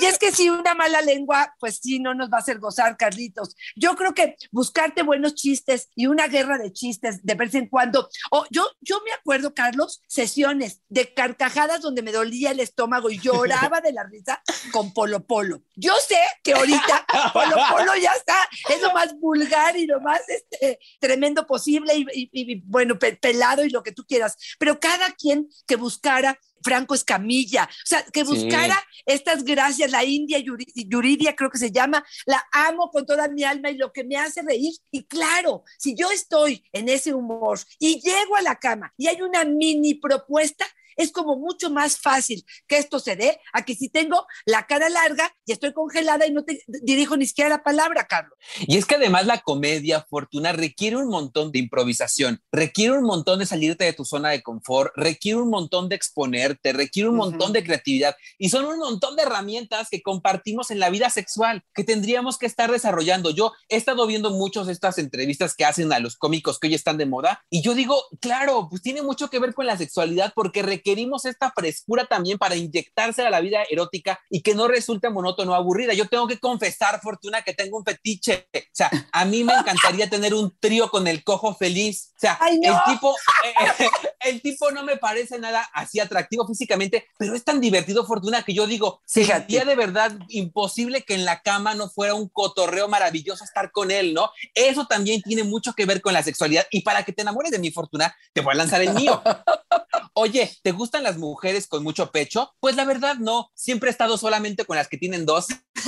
y 0.02 0.06
es 0.06 0.18
que 0.18 0.32
si 0.32 0.50
una 0.50 0.74
mala 0.76 1.02
lengua, 1.02 1.56
pues 1.60 1.80
sí, 1.82 2.00
no 2.00 2.14
nos 2.14 2.30
va 2.30 2.38
a 2.38 2.40
hacer 2.42 2.60
gozar, 2.60 2.98
Carlitos. 2.98 3.56
Yo 3.76 3.96
creo 3.96 4.14
que 4.14 4.36
buscarte 4.52 5.04
buenos 5.04 5.36
chistes 5.36 5.90
y 5.96 6.08
una 6.08 6.28
guerra 6.28 6.58
de 6.58 6.74
chistes 6.74 7.24
de 7.24 7.36
vez 7.36 7.54
en 7.56 7.68
cuando. 7.68 8.10
O 8.32 8.46
yo, 8.50 8.68
yo 8.82 9.02
me 9.06 9.12
acuerdo, 9.12 9.54
Carlos, 9.54 10.02
sesiones 10.08 10.82
de 10.90 11.14
carcajadas 11.14 11.82
donde 11.82 12.02
me 12.02 12.12
dolía 12.12 12.52
el 12.52 12.60
estómago 12.60 13.10
y 13.10 13.20
lloraba 13.20 13.82
de 13.82 13.94
la 13.94 14.04
risa 14.04 14.42
con 14.72 14.94
Polo 14.94 15.26
Polo. 15.26 15.62
Yo 15.76 15.94
sé 16.08 16.20
que 16.44 16.54
ahorita 16.54 17.06
Polo 17.34 17.56
Polo 17.70 17.96
ya 18.02 18.12
está, 18.14 18.36
es 18.70 18.82
lo 18.82 18.94
más 18.94 19.18
vulgar 19.20 19.78
y 19.78 19.86
lo 19.86 20.02
más 20.02 20.22
este, 20.28 20.80
tremendo 21.00 21.46
posible 21.46 21.94
y, 21.96 22.06
y 22.32 22.62
bueno, 22.66 22.98
pelado 23.00 23.64
y 23.64 23.70
lo 23.70 23.84
que 23.84 23.92
tú 23.92 24.06
quieras, 24.06 24.38
pero 24.60 24.80
cada 24.80 25.12
quien 25.12 25.50
que 25.68 25.76
buscara 25.76 26.40
Franco 26.64 26.96
Escamilla, 26.96 27.64
o 27.64 27.86
sea, 27.86 28.04
que 28.04 28.24
buscara 28.24 28.82
estas 29.06 29.44
gracias, 29.44 29.92
la 29.92 30.04
India 30.04 30.40
Yuridia 30.40 31.36
creo 31.36 31.50
que 31.50 31.58
se 31.58 31.72
llama, 31.72 32.04
la 32.26 32.44
amo 32.52 32.90
con 32.90 33.06
toda 33.06 33.28
mi 33.28 33.44
alma 33.44 33.70
y 33.70 33.78
lo 33.78 33.92
que 33.92 34.04
me 34.04 34.16
hace 34.18 34.42
reír. 34.42 34.74
Y 34.92 35.04
claro, 35.06 35.64
si 35.78 35.96
yo 35.96 36.12
estoy 36.12 36.64
en 36.72 36.90
ese 36.90 37.14
humor 37.14 37.60
y 37.80 38.00
llego 38.00 38.36
a 38.36 38.42
la 38.42 38.56
cama 38.56 38.94
y 38.98 39.08
hay 39.08 39.22
una 39.22 39.44
mini 39.44 39.96
propuesta, 39.96 40.66
es 40.98 41.12
como 41.12 41.38
mucho 41.38 41.70
más 41.70 41.98
fácil 41.98 42.46
que 42.68 42.78
esto 42.78 43.00
se 43.00 43.16
dé 43.16 43.40
a 43.54 43.64
que 43.64 43.76
si 43.76 43.90
tengo 43.90 44.26
la 44.46 44.66
cara 44.68 44.90
larga 44.90 45.34
y 45.46 45.52
estoy 45.52 45.74
congelada 45.74 46.26
y 46.26 46.32
no 46.32 46.44
te 46.44 46.62
dirijo 46.82 47.18
ni 47.18 47.26
siquiera 47.26 47.50
la 47.50 47.64
palabra, 47.64 48.08
Carlos. 48.08 48.38
Y 48.62 48.78
es 48.78 48.86
que 48.86 48.96
además 48.96 49.26
la 49.26 49.42
comedia, 49.42 50.06
Fortuna, 50.10 50.52
requiere 50.52 50.98
un 50.98 51.10
montón 51.10 51.52
de 51.52 51.60
improvisación, 51.60 52.42
requiere 52.52 52.94
un 52.94 53.04
montón 53.04 53.40
de 53.40 53.46
salirte 53.46 53.86
de 53.86 53.94
tu 53.94 54.06
zona 54.06 54.30
de 54.30 54.42
confort, 54.42 54.92
requiere 54.96 55.40
un 55.40 55.50
montón 55.50 55.90
de 55.90 55.96
exponerte, 55.96 56.74
requiere 56.74 57.10
un 57.10 57.16
montón 57.16 57.54
de 57.54 57.64
creatividad 57.64 58.16
y 58.38 58.50
son 58.50 58.66
un 58.66 58.80
montón 58.80 59.16
de 59.16 59.24
herramientas 59.24 59.88
que 59.90 60.02
compartimos 60.02 60.72
en 60.72 60.80
la 60.80 60.90
vida 60.90 61.10
sexual 61.10 61.64
que 61.74 61.84
tendríamos 61.84 62.38
que 62.38 62.46
estar 62.46 62.72
desarrollando. 62.72 63.32
Yo 63.32 63.54
he 63.70 63.76
estado 63.76 64.06
viendo 64.08 64.32
muchas 64.32 64.68
de 64.68 64.74
estas 64.74 64.98
entrevistas 64.98 65.56
que 65.56 65.66
hacen 65.66 65.92
a 65.94 66.00
los 66.00 66.16
cómicos 66.16 66.60
que 66.60 66.68
hoy 66.68 66.74
están 66.74 66.98
de 66.98 67.06
moda 67.06 67.44
y 67.50 67.62
yo 67.62 67.74
digo, 67.74 68.04
claro, 68.22 68.68
pues 68.70 68.82
tiene 68.82 69.02
mucho 69.02 69.30
que 69.30 69.40
ver 69.40 69.54
con 69.54 69.66
la 69.66 69.78
sexualidad 69.78 70.34
porque 70.36 70.62
requiere 70.62 70.83
requerimos 70.84 71.26
esta 71.26 71.52
frescura 71.52 72.06
también 72.06 72.38
para 72.38 72.56
inyectarse 72.56 73.22
a 73.26 73.30
la 73.30 73.40
vida 73.40 73.64
erótica 73.70 74.20
y 74.30 74.42
que 74.42 74.54
no 74.54 74.68
resulte 74.68 75.10
monótono 75.10 75.54
o 75.54 75.56
aburrida. 75.56 75.94
Yo 75.94 76.08
tengo 76.08 76.28
que 76.28 76.40
confesar, 76.40 77.00
Fortuna, 77.02 77.42
que 77.42 77.54
tengo 77.54 77.78
un 77.78 77.86
fetiche. 77.86 78.48
O 78.54 78.60
sea, 78.74 78.92
a 79.12 79.26
mí 79.26 79.44
me 79.44 79.54
encantaría 79.54 80.10
tener 80.10 80.34
un 80.34 80.54
trío 80.60 80.90
con 80.90 81.08
el 81.08 81.24
cojo 81.24 81.56
feliz. 81.56 82.12
O 82.18 82.20
sea, 82.20 82.40
el, 82.50 82.76
tipo, 82.86 83.16
eh, 83.46 83.88
el 84.22 84.42
tipo 84.42 84.72
no 84.72 84.84
me 84.84 84.98
parece 84.98 85.40
nada 85.40 85.70
así 85.74 86.00
atractivo 86.00 86.46
físicamente, 86.46 87.08
pero 87.18 87.34
es 87.34 87.44
tan 87.44 87.62
divertido, 87.62 88.06
Fortuna, 88.06 88.44
que 88.44 88.54
yo 88.54 88.68
digo, 88.68 89.02
sería 89.06 89.64
de 89.66 89.76
verdad 89.76 90.12
imposible 90.30 91.04
que 91.04 91.14
en 91.14 91.26
la 91.26 91.42
cama 91.42 91.76
no 91.76 91.90
fuera 91.90 92.14
un 92.14 92.28
cotorreo 92.28 92.90
maravilloso 92.90 93.44
estar 93.44 93.72
con 93.72 93.92
él, 93.92 94.14
¿no? 94.14 94.30
Eso 94.54 94.86
también 94.86 95.22
tiene 95.22 95.44
mucho 95.44 95.74
que 95.74 95.86
ver 95.86 96.02
con 96.02 96.14
la 96.14 96.24
sexualidad 96.24 96.66
y 96.72 96.82
para 96.82 97.04
que 97.04 97.14
te 97.14 97.22
enamores 97.22 97.52
de 97.52 97.60
mi 97.60 97.72
Fortuna, 97.72 98.14
te 98.34 98.42
voy 98.42 98.54
a 98.54 98.58
lanzar 98.58 98.82
el 98.82 98.94
mío. 98.94 99.22
Oye, 100.14 100.52
¿te 100.62 100.73
gustan 100.74 101.04
las 101.04 101.18
mujeres 101.18 101.68
con 101.68 101.84
mucho 101.84 102.12
pecho? 102.12 102.54
Pues 102.60 102.76
la 102.76 102.86
verdad 102.86 103.16
no, 103.18 103.52
siempre 103.54 103.90
he 103.90 103.92
estado 103.92 104.18
solamente 104.18 104.66
con 104.66 104.78
las 104.78 104.88
que 104.88 104.98
tienen 104.98 105.26
dos. 105.26 105.48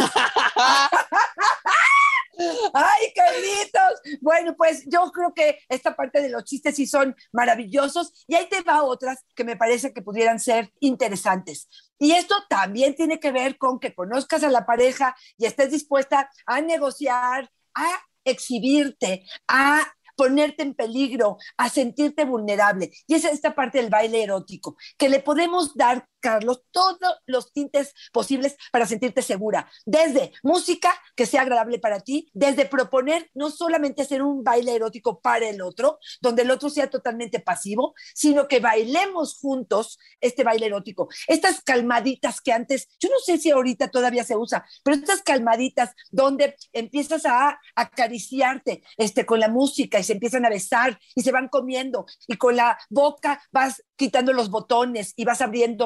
¡Ay, 2.74 3.14
Carlitos! 3.16 4.20
Bueno, 4.22 4.56
pues 4.58 4.84
yo 4.88 5.12
creo 5.12 5.34
que 5.34 5.60
esta 5.70 5.96
parte 5.96 6.22
de 6.22 6.30
los 6.30 6.44
chistes 6.44 6.76
sí 6.76 6.86
son 6.86 7.16
maravillosos 7.32 8.26
y 8.28 8.36
ahí 8.36 8.48
te 8.50 8.62
va 8.62 8.84
otras 8.84 9.24
que 9.36 9.44
me 9.44 9.56
parece 9.56 9.94
que 9.94 10.02
pudieran 10.02 10.40
ser 10.40 10.72
interesantes. 10.80 11.70
Y 11.98 12.12
esto 12.12 12.36
también 12.50 12.96
tiene 12.96 13.20
que 13.20 13.32
ver 13.32 13.58
con 13.58 13.80
que 13.80 13.94
conozcas 13.94 14.44
a 14.44 14.50
la 14.50 14.66
pareja 14.66 15.16
y 15.38 15.46
estés 15.46 15.72
dispuesta 15.72 16.30
a 16.46 16.62
negociar, 16.62 17.50
a 17.74 17.88
exhibirte, 18.26 19.26
a 19.48 19.86
ponerte 20.16 20.64
en 20.64 20.74
peligro, 20.74 21.38
a 21.58 21.70
sentirte 21.70 22.26
vulnerable. 22.26 22.92
Y 23.08 23.16
es 23.16 23.26
esta 23.26 23.56
parte 23.56 23.80
del 23.80 23.90
baile 23.90 24.24
erótico, 24.24 24.78
que 24.98 25.10
le 25.10 25.20
podemos 25.20 25.76
dar 25.76 26.08
Carlos, 26.26 26.64
todos 26.72 26.98
los 27.28 27.54
tintes 27.54 27.94
posibles 28.12 28.58
para 28.72 28.88
sentirte 28.88 29.22
segura. 29.22 29.70
Desde 29.86 30.32
música 30.42 30.92
que 31.16 31.28
sea 31.28 31.44
agradable 31.44 31.78
para 31.78 32.00
ti, 32.00 32.32
desde 32.34 32.66
proponer 32.66 33.30
no 33.36 33.52
solamente 33.52 34.02
hacer 34.02 34.24
un 34.24 34.44
baile 34.44 34.74
erótico 34.74 35.22
para 35.22 35.48
el 35.48 35.62
otro, 35.62 36.00
donde 36.22 36.42
el 36.42 36.50
otro 36.50 36.72
sea 36.72 36.90
totalmente 36.90 37.40
pasivo, 37.40 37.94
sino 38.16 38.48
que 38.48 38.60
bailemos 38.60 39.38
juntos 39.38 40.00
este 40.20 40.44
baile 40.44 40.66
erótico. 40.66 41.10
Estas 41.28 41.62
calmaditas 41.62 42.42
que 42.42 42.52
antes, 42.52 42.88
yo 43.00 43.10
no 43.10 43.20
sé 43.24 43.38
si 43.38 43.52
ahorita 43.52 43.92
todavía 43.92 44.24
se 44.24 44.36
usa, 44.36 44.66
pero 44.84 44.98
estas 44.98 45.22
calmaditas 45.22 45.92
donde 46.10 46.56
empiezas 46.74 47.28
a 47.28 47.60
acariciarte 47.76 48.82
este, 48.98 49.28
con 49.28 49.40
la 49.40 49.48
música 49.48 50.00
y 50.00 50.04
se 50.04 50.14
empiezan 50.14 50.44
a 50.44 50.50
besar 50.50 51.00
y 51.14 51.22
se 51.22 51.32
van 51.32 51.50
comiendo 51.50 52.08
y 52.28 52.38
con 52.38 52.56
la 52.56 52.80
boca 52.90 53.44
vas 53.52 53.84
quitando 53.96 54.34
los 54.34 54.50
botones 54.50 55.14
y 55.16 55.24
vas 55.24 55.42
abriendo 55.42 55.86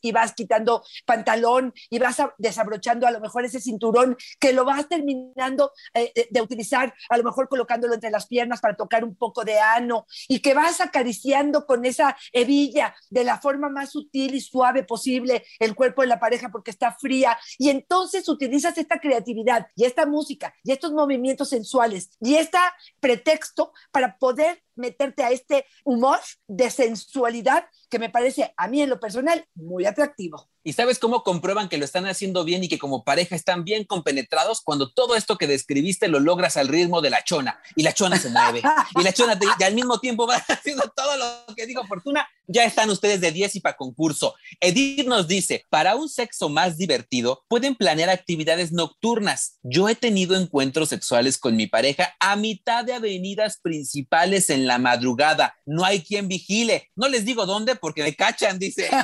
y 0.00 0.12
vas 0.12 0.34
quitando 0.34 0.84
pantalón 1.04 1.72
y 1.90 1.98
vas 1.98 2.16
desabrochando 2.38 3.06
a 3.06 3.10
lo 3.10 3.20
mejor 3.20 3.44
ese 3.44 3.60
cinturón 3.60 4.16
que 4.38 4.52
lo 4.52 4.64
vas 4.64 4.88
terminando 4.88 5.72
eh, 5.94 6.28
de 6.30 6.40
utilizar, 6.40 6.94
a 7.08 7.16
lo 7.16 7.24
mejor 7.24 7.48
colocándolo 7.48 7.94
entre 7.94 8.10
las 8.10 8.26
piernas 8.26 8.60
para 8.60 8.76
tocar 8.76 9.04
un 9.04 9.14
poco 9.16 9.44
de 9.44 9.58
ano 9.58 10.06
y 10.28 10.40
que 10.40 10.54
vas 10.54 10.80
acariciando 10.80 11.66
con 11.66 11.84
esa 11.84 12.16
hebilla 12.32 12.94
de 13.10 13.24
la 13.24 13.38
forma 13.38 13.68
más 13.68 13.90
sutil 13.90 14.34
y 14.34 14.40
suave 14.40 14.84
posible 14.84 15.44
el 15.58 15.74
cuerpo 15.74 16.02
de 16.02 16.08
la 16.08 16.20
pareja 16.20 16.50
porque 16.50 16.70
está 16.70 16.92
fría. 16.92 17.38
Y 17.58 17.70
entonces 17.70 18.28
utilizas 18.28 18.78
esta 18.78 18.98
creatividad 18.98 19.68
y 19.76 19.84
esta 19.84 20.06
música 20.06 20.54
y 20.62 20.72
estos 20.72 20.92
movimientos 20.92 21.50
sensuales 21.50 22.10
y 22.20 22.36
este 22.36 22.58
pretexto 23.00 23.72
para 23.90 24.18
poder 24.18 24.62
meterte 24.78 25.22
a 25.22 25.30
este 25.30 25.66
humor 25.84 26.18
de 26.46 26.70
sensualidad 26.70 27.66
que 27.90 27.98
me 27.98 28.10
parece 28.10 28.54
a 28.56 28.68
mí 28.68 28.80
en 28.80 28.90
lo 28.90 29.00
personal 29.00 29.44
muy 29.54 29.84
atractivo. 29.84 30.48
¿Y 30.68 30.74
sabes 30.74 30.98
cómo 30.98 31.22
comprueban 31.22 31.70
que 31.70 31.78
lo 31.78 31.86
están 31.86 32.04
haciendo 32.04 32.44
bien 32.44 32.62
y 32.62 32.68
que 32.68 32.78
como 32.78 33.02
pareja 33.02 33.34
están 33.34 33.64
bien 33.64 33.84
compenetrados? 33.84 34.60
Cuando 34.60 34.92
todo 34.92 35.16
esto 35.16 35.38
que 35.38 35.46
describiste 35.46 36.08
lo 36.08 36.20
logras 36.20 36.58
al 36.58 36.68
ritmo 36.68 37.00
de 37.00 37.08
la 37.08 37.24
chona 37.24 37.58
y 37.74 37.82
la 37.82 37.94
chona 37.94 38.18
se 38.18 38.28
mueve 38.28 38.60
y 38.94 39.02
la 39.02 39.14
chona 39.14 39.40
y 39.58 39.64
al 39.64 39.74
mismo 39.74 39.98
tiempo 39.98 40.26
va 40.26 40.36
haciendo 40.46 40.82
todo 40.94 41.16
lo 41.16 41.54
que 41.54 41.64
dijo 41.64 41.86
Fortuna. 41.86 42.28
Ya 42.46 42.64
están 42.64 42.90
ustedes 42.90 43.22
de 43.22 43.32
10 43.32 43.56
y 43.56 43.60
para 43.60 43.78
concurso. 43.78 44.34
Edith 44.60 45.06
nos 45.06 45.26
dice, 45.26 45.64
para 45.70 45.96
un 45.96 46.10
sexo 46.10 46.50
más 46.50 46.76
divertido 46.76 47.44
pueden 47.48 47.74
planear 47.74 48.10
actividades 48.10 48.70
nocturnas. 48.70 49.58
Yo 49.62 49.88
he 49.88 49.94
tenido 49.94 50.36
encuentros 50.36 50.90
sexuales 50.90 51.38
con 51.38 51.56
mi 51.56 51.66
pareja 51.66 52.14
a 52.20 52.36
mitad 52.36 52.84
de 52.84 52.92
avenidas 52.92 53.58
principales 53.62 54.50
en 54.50 54.66
la 54.66 54.78
madrugada. 54.78 55.56
No 55.64 55.86
hay 55.86 56.02
quien 56.02 56.28
vigile. 56.28 56.90
No 56.94 57.08
les 57.08 57.24
digo 57.24 57.46
dónde 57.46 57.74
porque 57.74 58.02
me 58.02 58.14
cachan, 58.14 58.58
dice. 58.58 58.90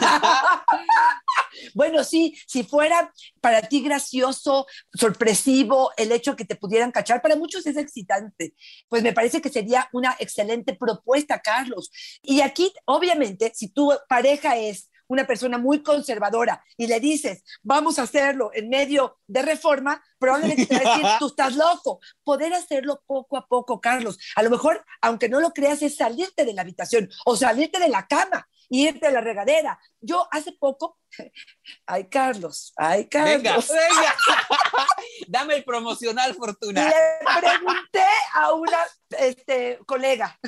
Bueno, 1.74 2.04
sí, 2.04 2.36
si 2.46 2.64
fuera 2.64 3.12
para 3.40 3.62
ti 3.62 3.82
gracioso, 3.82 4.66
sorpresivo, 4.92 5.90
el 5.96 6.12
hecho 6.12 6.36
que 6.36 6.44
te 6.44 6.56
pudieran 6.56 6.92
cachar, 6.92 7.22
para 7.22 7.36
muchos 7.36 7.66
es 7.66 7.76
excitante. 7.76 8.54
Pues 8.88 9.02
me 9.02 9.12
parece 9.12 9.40
que 9.40 9.48
sería 9.48 9.88
una 9.92 10.16
excelente 10.18 10.74
propuesta, 10.74 11.40
Carlos. 11.40 11.90
Y 12.22 12.40
aquí, 12.40 12.72
obviamente, 12.86 13.52
si 13.54 13.68
tu 13.68 13.92
pareja 14.08 14.56
es 14.56 14.90
una 15.08 15.26
persona 15.26 15.58
muy 15.58 15.82
conservadora 15.82 16.64
y 16.76 16.86
le 16.86 17.00
dices, 17.00 17.44
vamos 17.62 17.98
a 17.98 18.02
hacerlo 18.02 18.50
en 18.54 18.68
medio 18.68 19.18
de 19.26 19.42
reforma, 19.42 20.02
probablemente 20.18 20.66
te 20.66 20.74
va 20.74 20.90
a 20.90 20.96
decir, 20.96 21.10
tú 21.18 21.26
estás 21.28 21.56
loco. 21.56 22.00
Poder 22.22 22.54
hacerlo 22.54 23.02
poco 23.06 23.36
a 23.36 23.46
poco, 23.46 23.80
Carlos. 23.80 24.18
A 24.36 24.42
lo 24.42 24.50
mejor, 24.50 24.84
aunque 25.00 25.28
no 25.28 25.40
lo 25.40 25.50
creas, 25.50 25.82
es 25.82 25.96
salirte 25.96 26.44
de 26.44 26.54
la 26.54 26.62
habitación 26.62 27.10
o 27.24 27.36
salirte 27.36 27.78
de 27.78 27.88
la 27.88 28.06
cama 28.06 28.48
irte 28.68 29.06
a 29.06 29.10
la 29.10 29.20
regadera. 29.20 29.78
Yo 30.00 30.26
hace 30.30 30.52
poco, 30.52 30.98
ay 31.86 32.08
Carlos, 32.08 32.72
ay 32.76 33.08
Carlos. 33.08 33.42
Venga, 33.42 33.56
venga. 33.56 34.16
Dame 35.28 35.56
el 35.56 35.64
promocional, 35.64 36.34
Fortuna. 36.34 36.88
Le 36.88 37.40
pregunté 37.40 38.04
a 38.34 38.52
una 38.52 38.78
este, 39.10 39.78
colega, 39.86 40.38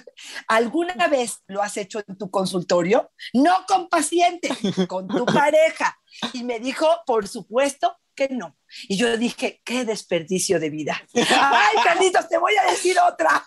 ¿alguna 0.49 1.09
vez 1.09 1.43
lo 1.47 1.63
has 1.63 1.77
hecho 1.77 2.03
en 2.07 2.17
tu 2.19 2.31
consultorio? 2.31 3.11
No 3.33 3.65
con 3.67 3.89
paciente, 3.89 4.49
con 4.89 5.07
tu 5.07 5.25
pareja. 5.27 5.99
Y 6.33 6.45
me 6.45 6.59
dijo, 6.61 6.87
por 7.07 7.29
supuesto, 7.29 7.97
que 8.17 8.29
no. 8.31 8.57
Y 8.89 8.97
yo 8.97 9.17
dije, 9.17 9.61
qué 9.65 9.85
desperdicio 9.85 10.59
de 10.59 10.71
vida. 10.71 11.01
Ay, 11.15 11.77
Carlitos, 11.85 12.29
te 12.29 12.39
voy 12.39 12.55
a 12.57 12.71
decir 12.71 12.97
otra. 12.99 13.47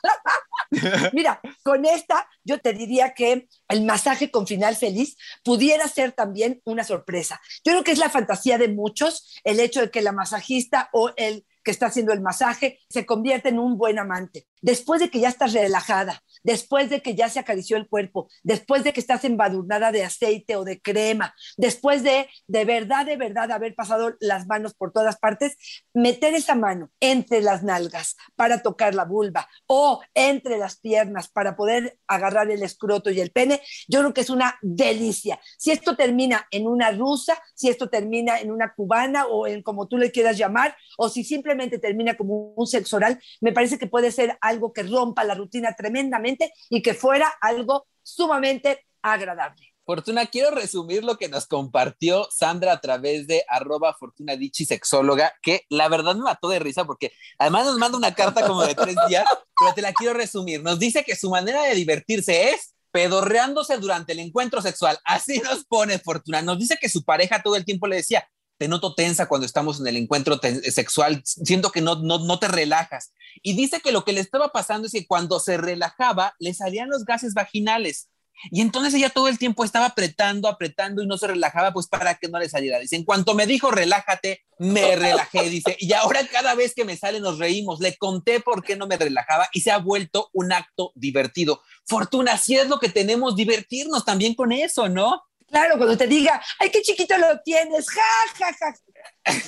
Mira, 1.13 1.41
con 1.63 1.85
esta 1.85 2.29
yo 2.43 2.59
te 2.59 2.73
diría 2.73 3.13
que 3.13 3.47
el 3.67 3.83
masaje 3.83 4.31
con 4.31 4.47
final 4.47 4.75
feliz 4.75 5.17
pudiera 5.43 5.87
ser 5.87 6.13
también 6.13 6.61
una 6.63 6.83
sorpresa. 6.83 7.41
Yo 7.65 7.73
creo 7.73 7.83
que 7.83 7.91
es 7.91 7.99
la 7.99 8.09
fantasía 8.09 8.57
de 8.57 8.69
muchos 8.69 9.35
el 9.43 9.59
hecho 9.59 9.81
de 9.81 9.91
que 9.91 10.01
la 10.01 10.11
masajista 10.11 10.89
o 10.93 11.11
el 11.17 11.45
que 11.63 11.71
está 11.71 11.87
haciendo 11.87 12.13
el 12.13 12.21
masaje 12.21 12.79
se 12.89 13.05
convierta 13.05 13.49
en 13.49 13.59
un 13.59 13.77
buen 13.77 13.99
amante. 13.99 14.47
después 14.61 14.99
de 14.99 15.09
que 15.09 15.19
ya 15.19 15.29
estás 15.29 15.53
relajada, 15.53 16.21
después 16.43 16.89
de 16.89 17.01
que 17.01 17.15
ya 17.15 17.29
se 17.29 17.39
acarició 17.39 17.77
el 17.77 17.87
cuerpo, 17.87 18.29
después 18.43 18.83
de 18.83 18.93
que 18.93 18.99
estás 18.99 19.23
embadurnada 19.25 19.91
de 19.91 20.03
aceite 20.03 20.55
o 20.55 20.63
de 20.63 20.81
crema, 20.81 21.33
después 21.57 22.03
de 22.03 22.27
de 22.47 22.65
verdad, 22.65 23.05
de 23.05 23.17
verdad 23.17 23.51
haber 23.51 23.75
pasado 23.75 24.15
las 24.19 24.47
manos 24.47 24.73
por 24.73 24.91
todas 24.91 25.17
partes, 25.17 25.57
meter 25.93 26.33
esa 26.33 26.55
mano 26.55 26.91
entre 26.99 27.41
las 27.41 27.63
nalgas 27.63 28.15
para 28.35 28.61
tocar 28.61 28.95
la 28.95 29.05
vulva 29.05 29.47
o 29.67 30.01
entre 30.13 30.57
las 30.57 30.79
piernas 30.79 31.29
para 31.29 31.55
poder 31.55 31.97
agarrar 32.07 32.49
el 32.51 32.63
escroto 32.63 33.09
y 33.11 33.19
el 33.19 33.31
pene, 33.31 33.61
yo 33.87 33.99
creo 33.99 34.13
que 34.13 34.21
es 34.21 34.29
una 34.29 34.57
delicia. 34.61 35.39
Si 35.57 35.71
esto 35.71 35.95
termina 35.95 36.47
en 36.51 36.67
una 36.67 36.91
rusa, 36.91 37.41
si 37.55 37.69
esto 37.69 37.89
termina 37.89 38.39
en 38.39 38.51
una 38.51 38.73
cubana 38.73 39.25
o 39.27 39.47
en 39.47 39.61
como 39.61 39.87
tú 39.87 39.97
le 39.97 40.11
quieras 40.11 40.37
llamar, 40.37 40.75
o 40.97 41.09
si 41.09 41.23
simplemente 41.23 41.79
termina 41.79 42.15
como 42.15 42.53
un 42.55 42.67
sexo 42.67 42.97
oral, 42.97 43.19
me 43.41 43.51
parece 43.51 43.77
que 43.77 43.87
puede 43.87 44.11
ser 44.11 44.37
algo 44.41 44.73
que 44.73 44.83
rompa 44.83 45.23
la 45.23 45.35
rutina 45.35 45.75
tremendamente 45.75 46.28
y 46.69 46.81
que 46.81 46.93
fuera 46.93 47.31
algo 47.41 47.87
sumamente 48.03 48.85
agradable. 49.01 49.69
Fortuna, 49.89 50.27
quiero 50.27 50.51
resumir 50.51 51.03
lo 51.03 51.17
que 51.17 51.29
nos 51.29 51.47
compartió 51.47 52.27
Sandra 52.29 52.73
a 52.73 52.79
través 52.79 53.25
de 53.25 53.43
arroba 53.49 53.95
Fortuna 53.95 54.35
Dichi 54.35 54.63
Sexóloga, 54.63 55.33
que 55.41 55.65
la 55.67 55.89
verdad 55.89 56.13
me 56.13 56.21
mató 56.21 56.47
de 56.49 56.59
risa 56.59 56.85
porque 56.85 57.11
además 57.39 57.65
nos 57.65 57.79
manda 57.79 57.97
una 57.97 58.13
carta 58.13 58.45
como 58.45 58.61
de 58.63 58.75
tres 58.75 58.95
días, 59.07 59.25
pero 59.59 59.73
te 59.73 59.81
la 59.81 59.91
quiero 59.93 60.13
resumir. 60.13 60.61
Nos 60.61 60.77
dice 60.77 61.03
que 61.03 61.15
su 61.15 61.31
manera 61.31 61.63
de 61.63 61.73
divertirse 61.73 62.51
es 62.51 62.75
pedorreándose 62.91 63.77
durante 63.77 64.13
el 64.13 64.19
encuentro 64.19 64.61
sexual. 64.61 64.99
Así 65.05 65.39
nos 65.39 65.65
pone 65.65 65.97
Fortuna. 65.97 66.43
Nos 66.43 66.59
dice 66.59 66.77
que 66.79 66.87
su 66.87 67.03
pareja 67.03 67.41
todo 67.41 67.55
el 67.55 67.65
tiempo 67.65 67.87
le 67.87 67.95
decía, 67.95 68.29
te 68.59 68.67
noto 68.67 68.93
tensa 68.93 69.27
cuando 69.27 69.47
estamos 69.47 69.79
en 69.79 69.87
el 69.87 69.95
encuentro 69.95 70.39
sexual, 70.69 71.21
siento 71.23 71.71
que 71.71 71.79
no, 71.81 71.95
no, 71.95 72.19
no 72.19 72.39
te 72.39 72.49
relajas. 72.49 73.13
Y 73.41 73.53
dice 73.53 73.79
que 73.79 73.93
lo 73.93 74.03
que 74.03 74.11
le 74.11 74.19
estaba 74.19 74.51
pasando 74.51 74.85
es 74.85 74.91
que 74.91 75.07
cuando 75.07 75.39
se 75.39 75.55
relajaba, 75.55 76.35
le 76.39 76.53
salían 76.53 76.89
los 76.89 77.05
gases 77.05 77.33
vaginales. 77.33 78.09
Y 78.51 78.59
entonces 78.61 78.93
ella 78.93 79.09
todo 79.09 79.29
el 79.29 79.39
tiempo 79.39 79.63
estaba 79.63 79.85
apretando, 79.85 80.49
apretando 80.49 81.01
y 81.01 81.07
no 81.07 81.17
se 81.17 81.27
relajaba, 81.27 81.71
pues 81.71 81.87
para 81.87 82.15
que 82.15 82.27
no 82.27 82.37
le 82.37 82.49
saliera. 82.49 82.79
Dice, 82.79 82.97
en 82.97 83.05
cuanto 83.05 83.33
me 83.33 83.47
dijo 83.47 83.71
relájate, 83.71 84.41
me 84.57 84.95
relajé, 84.97 85.49
dice, 85.49 85.77
y 85.79 85.93
ahora 85.93 86.27
cada 86.27 86.53
vez 86.55 86.73
que 86.73 86.85
me 86.85 86.97
sale 86.97 87.21
nos 87.21 87.37
reímos. 87.37 87.79
Le 87.79 87.95
conté 87.95 88.41
por 88.41 88.63
qué 88.63 88.75
no 88.75 88.87
me 88.87 88.97
relajaba 88.97 89.47
y 89.53 89.61
se 89.61 89.71
ha 89.71 89.77
vuelto 89.77 90.29
un 90.33 90.51
acto 90.51 90.91
divertido. 90.95 91.61
Fortuna, 91.85 92.37
si 92.37 92.57
es 92.57 92.67
lo 92.67 92.79
que 92.79 92.89
tenemos, 92.89 93.37
divertirnos 93.37 94.03
también 94.03 94.35
con 94.35 94.51
eso, 94.51 94.89
¿no? 94.89 95.21
Claro, 95.49 95.77
cuando 95.77 95.97
te 95.97 96.07
diga, 96.07 96.41
ay, 96.59 96.69
qué 96.69 96.81
chiquito 96.81 97.17
lo 97.17 97.39
tienes, 97.41 97.87
ja, 97.89 98.01
ja, 98.37 98.53
ja. 98.53 98.73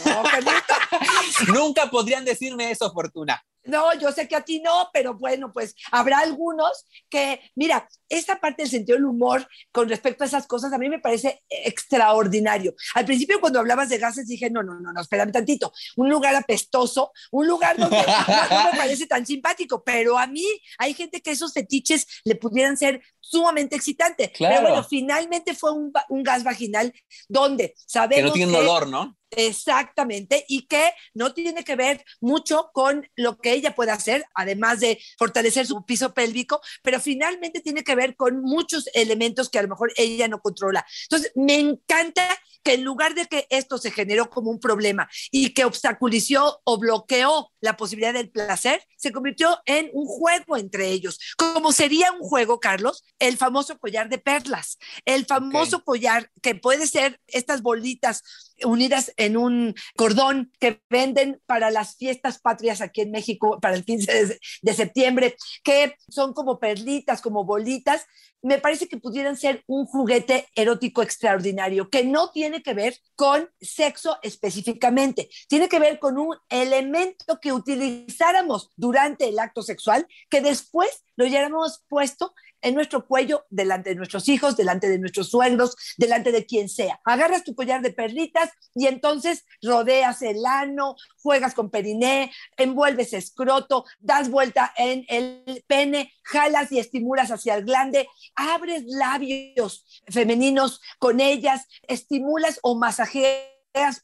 No, 0.05 1.53
Nunca 1.53 1.89
podrían 1.89 2.25
decirme 2.25 2.71
eso, 2.71 2.91
Fortuna. 2.91 3.43
No, 3.63 3.93
yo 3.93 4.11
sé 4.11 4.27
que 4.27 4.35
a 4.35 4.41
ti 4.41 4.59
no, 4.59 4.89
pero 4.91 5.13
bueno, 5.13 5.53
pues 5.53 5.75
habrá 5.91 6.19
algunos 6.19 6.87
que, 7.09 7.39
mira, 7.55 7.87
esta 8.09 8.39
parte 8.39 8.63
del 8.63 8.71
sentido 8.71 8.97
del 8.97 9.05
humor 9.05 9.47
con 9.71 9.87
respecto 9.87 10.23
a 10.23 10.27
esas 10.27 10.47
cosas 10.47 10.73
a 10.73 10.77
mí 10.79 10.89
me 10.89 10.99
parece 10.99 11.43
extraordinario. 11.47 12.73
Al 12.95 13.05
principio 13.05 13.39
cuando 13.39 13.59
hablabas 13.59 13.89
de 13.89 13.99
gases 13.99 14.27
dije, 14.27 14.49
no, 14.49 14.63
no, 14.63 14.79
no, 14.79 14.91
no, 14.91 15.01
espérame 15.01 15.31
tantito, 15.31 15.71
un 15.95 16.09
lugar 16.09 16.35
apestoso, 16.35 17.11
un 17.31 17.47
lugar 17.47 17.77
donde 17.77 17.97
no, 17.97 18.71
me 18.71 18.77
parece 18.77 19.05
tan 19.05 19.25
simpático, 19.25 19.83
pero 19.83 20.17
a 20.17 20.25
mí 20.25 20.45
hay 20.79 20.95
gente 20.95 21.21
que 21.21 21.31
esos 21.31 21.53
fetiches 21.53 22.07
le 22.23 22.35
pudieran 22.35 22.77
ser 22.77 23.01
sumamente 23.21 23.75
excitantes. 23.75 24.31
Pero 24.37 24.61
bueno, 24.61 24.83
finalmente 24.83 25.55
fue 25.55 25.71
un, 25.71 25.93
un 26.09 26.23
gas 26.23 26.43
vaginal 26.43 26.93
donde 27.29 27.73
sabemos 27.77 28.15
que 28.15 28.23
no 28.23 28.33
tiene 28.33 28.51
dolor, 28.51 28.87
¿no? 28.87 29.17
Exactamente, 29.33 30.43
y 30.49 30.67
que 30.67 30.91
no 31.13 31.33
tiene 31.33 31.63
que 31.63 31.77
ver 31.77 32.03
mucho 32.19 32.69
con 32.73 33.07
lo 33.15 33.37
que 33.37 33.53
ella 33.53 33.73
puede 33.75 33.91
hacer, 33.91 34.25
además 34.35 34.81
de 34.81 34.99
fortalecer 35.17 35.65
su 35.65 35.85
piso 35.85 36.13
pélvico, 36.13 36.59
pero 36.83 36.99
finalmente 36.99 37.61
tiene 37.61 37.85
que 37.85 37.95
ver 37.95 38.17
con 38.17 38.41
muchos 38.41 38.89
elementos 38.93 39.49
que 39.49 39.59
a 39.59 39.61
lo 39.61 39.69
mejor 39.69 39.93
ella 39.95 40.27
no 40.27 40.41
controla. 40.41 40.85
Entonces, 41.03 41.31
me 41.35 41.55
encanta 41.55 42.27
que 42.63 42.73
en 42.73 42.83
lugar 42.83 43.15
de 43.15 43.27
que 43.27 43.47
esto 43.49 43.77
se 43.77 43.91
generó 43.91 44.29
como 44.29 44.51
un 44.51 44.59
problema 44.59 45.09
y 45.31 45.53
que 45.53 45.65
obstaculizó 45.65 46.61
o 46.63 46.77
bloqueó 46.77 47.51
la 47.61 47.77
posibilidad 47.77 48.13
del 48.13 48.29
placer, 48.29 48.83
se 48.97 49.11
convirtió 49.11 49.59
en 49.65 49.89
un 49.93 50.05
juego 50.05 50.57
entre 50.57 50.89
ellos. 50.89 51.19
Como 51.37 51.71
sería 51.71 52.11
un 52.11 52.19
juego, 52.19 52.59
Carlos, 52.59 53.03
el 53.19 53.37
famoso 53.37 53.77
collar 53.77 54.09
de 54.09 54.17
perlas, 54.17 54.77
el 55.05 55.25
famoso 55.25 55.83
collar 55.83 56.29
que 56.41 56.55
puede 56.55 56.87
ser 56.87 57.19
estas 57.27 57.61
bolitas 57.61 58.23
unidas 58.65 59.13
en 59.17 59.37
un 59.37 59.75
cordón 59.95 60.51
que 60.59 60.81
venden 60.89 61.41
para 61.45 61.71
las 61.71 61.95
fiestas 61.97 62.39
patrias 62.39 62.81
aquí 62.81 63.01
en 63.01 63.11
México 63.11 63.59
para 63.61 63.75
el 63.75 63.85
15 63.85 64.39
de, 64.61 64.73
septiembre, 64.73 65.35
que 65.63 65.95
son 66.09 66.33
como 66.33 66.59
perlitas, 66.59 67.21
como 67.21 67.43
bolitas, 67.43 68.05
me 68.41 68.57
parece 68.57 68.87
que 68.87 68.97
pudieran 68.97 69.37
ser 69.37 69.63
un 69.67 69.85
juguete 69.85 70.47
erótico 70.55 71.03
extraordinario, 71.03 71.89
que 71.89 72.03
no 72.03 72.31
tiene 72.31 72.63
que 72.63 72.73
ver 72.73 72.97
con 73.15 73.49
sexo 73.59 74.17
específicamente, 74.23 75.29
tiene 75.47 75.69
que 75.69 75.79
ver 75.79 75.99
con 75.99 76.17
un 76.17 76.35
elemento 76.49 77.39
que 77.39 77.53
utilizáramos 77.53 78.71
durante 78.75 79.29
el 79.29 79.37
acto 79.37 79.61
sexual, 79.61 80.07
que 80.29 80.41
después 80.41 81.03
lo 81.15 81.25
hayáramos 81.25 81.83
puesto 81.87 82.33
en 82.61 82.75
nuestro 82.75 83.05
cuello, 83.05 83.45
delante 83.49 83.91
de 83.91 83.95
nuestros 83.95 84.27
hijos, 84.29 84.55
delante 84.55 84.89
de 84.89 84.99
nuestros 84.99 85.29
suegros, 85.29 85.75
delante 85.97 86.31
de 86.31 86.45
quien 86.45 86.69
sea. 86.69 86.99
Agarras 87.03 87.43
tu 87.43 87.55
collar 87.55 87.81
de 87.81 87.91
perlitas 87.91 88.49
y 88.75 88.87
entonces 88.87 89.45
rodeas 89.61 90.21
el 90.21 90.45
ano, 90.45 90.95
juegas 91.21 91.53
con 91.53 91.69
periné, 91.69 92.31
envuelves 92.57 93.13
escroto, 93.13 93.85
das 93.99 94.29
vuelta 94.29 94.73
en 94.77 95.05
el 95.07 95.63
pene, 95.67 96.13
jalas 96.23 96.71
y 96.71 96.79
estimulas 96.79 97.31
hacia 97.31 97.55
el 97.55 97.65
glande, 97.65 98.07
abres 98.35 98.83
labios 98.85 99.85
femeninos 100.07 100.81
con 100.99 101.19
ellas, 101.19 101.67
estimulas 101.87 102.59
o 102.61 102.75
masajeas 102.75 103.51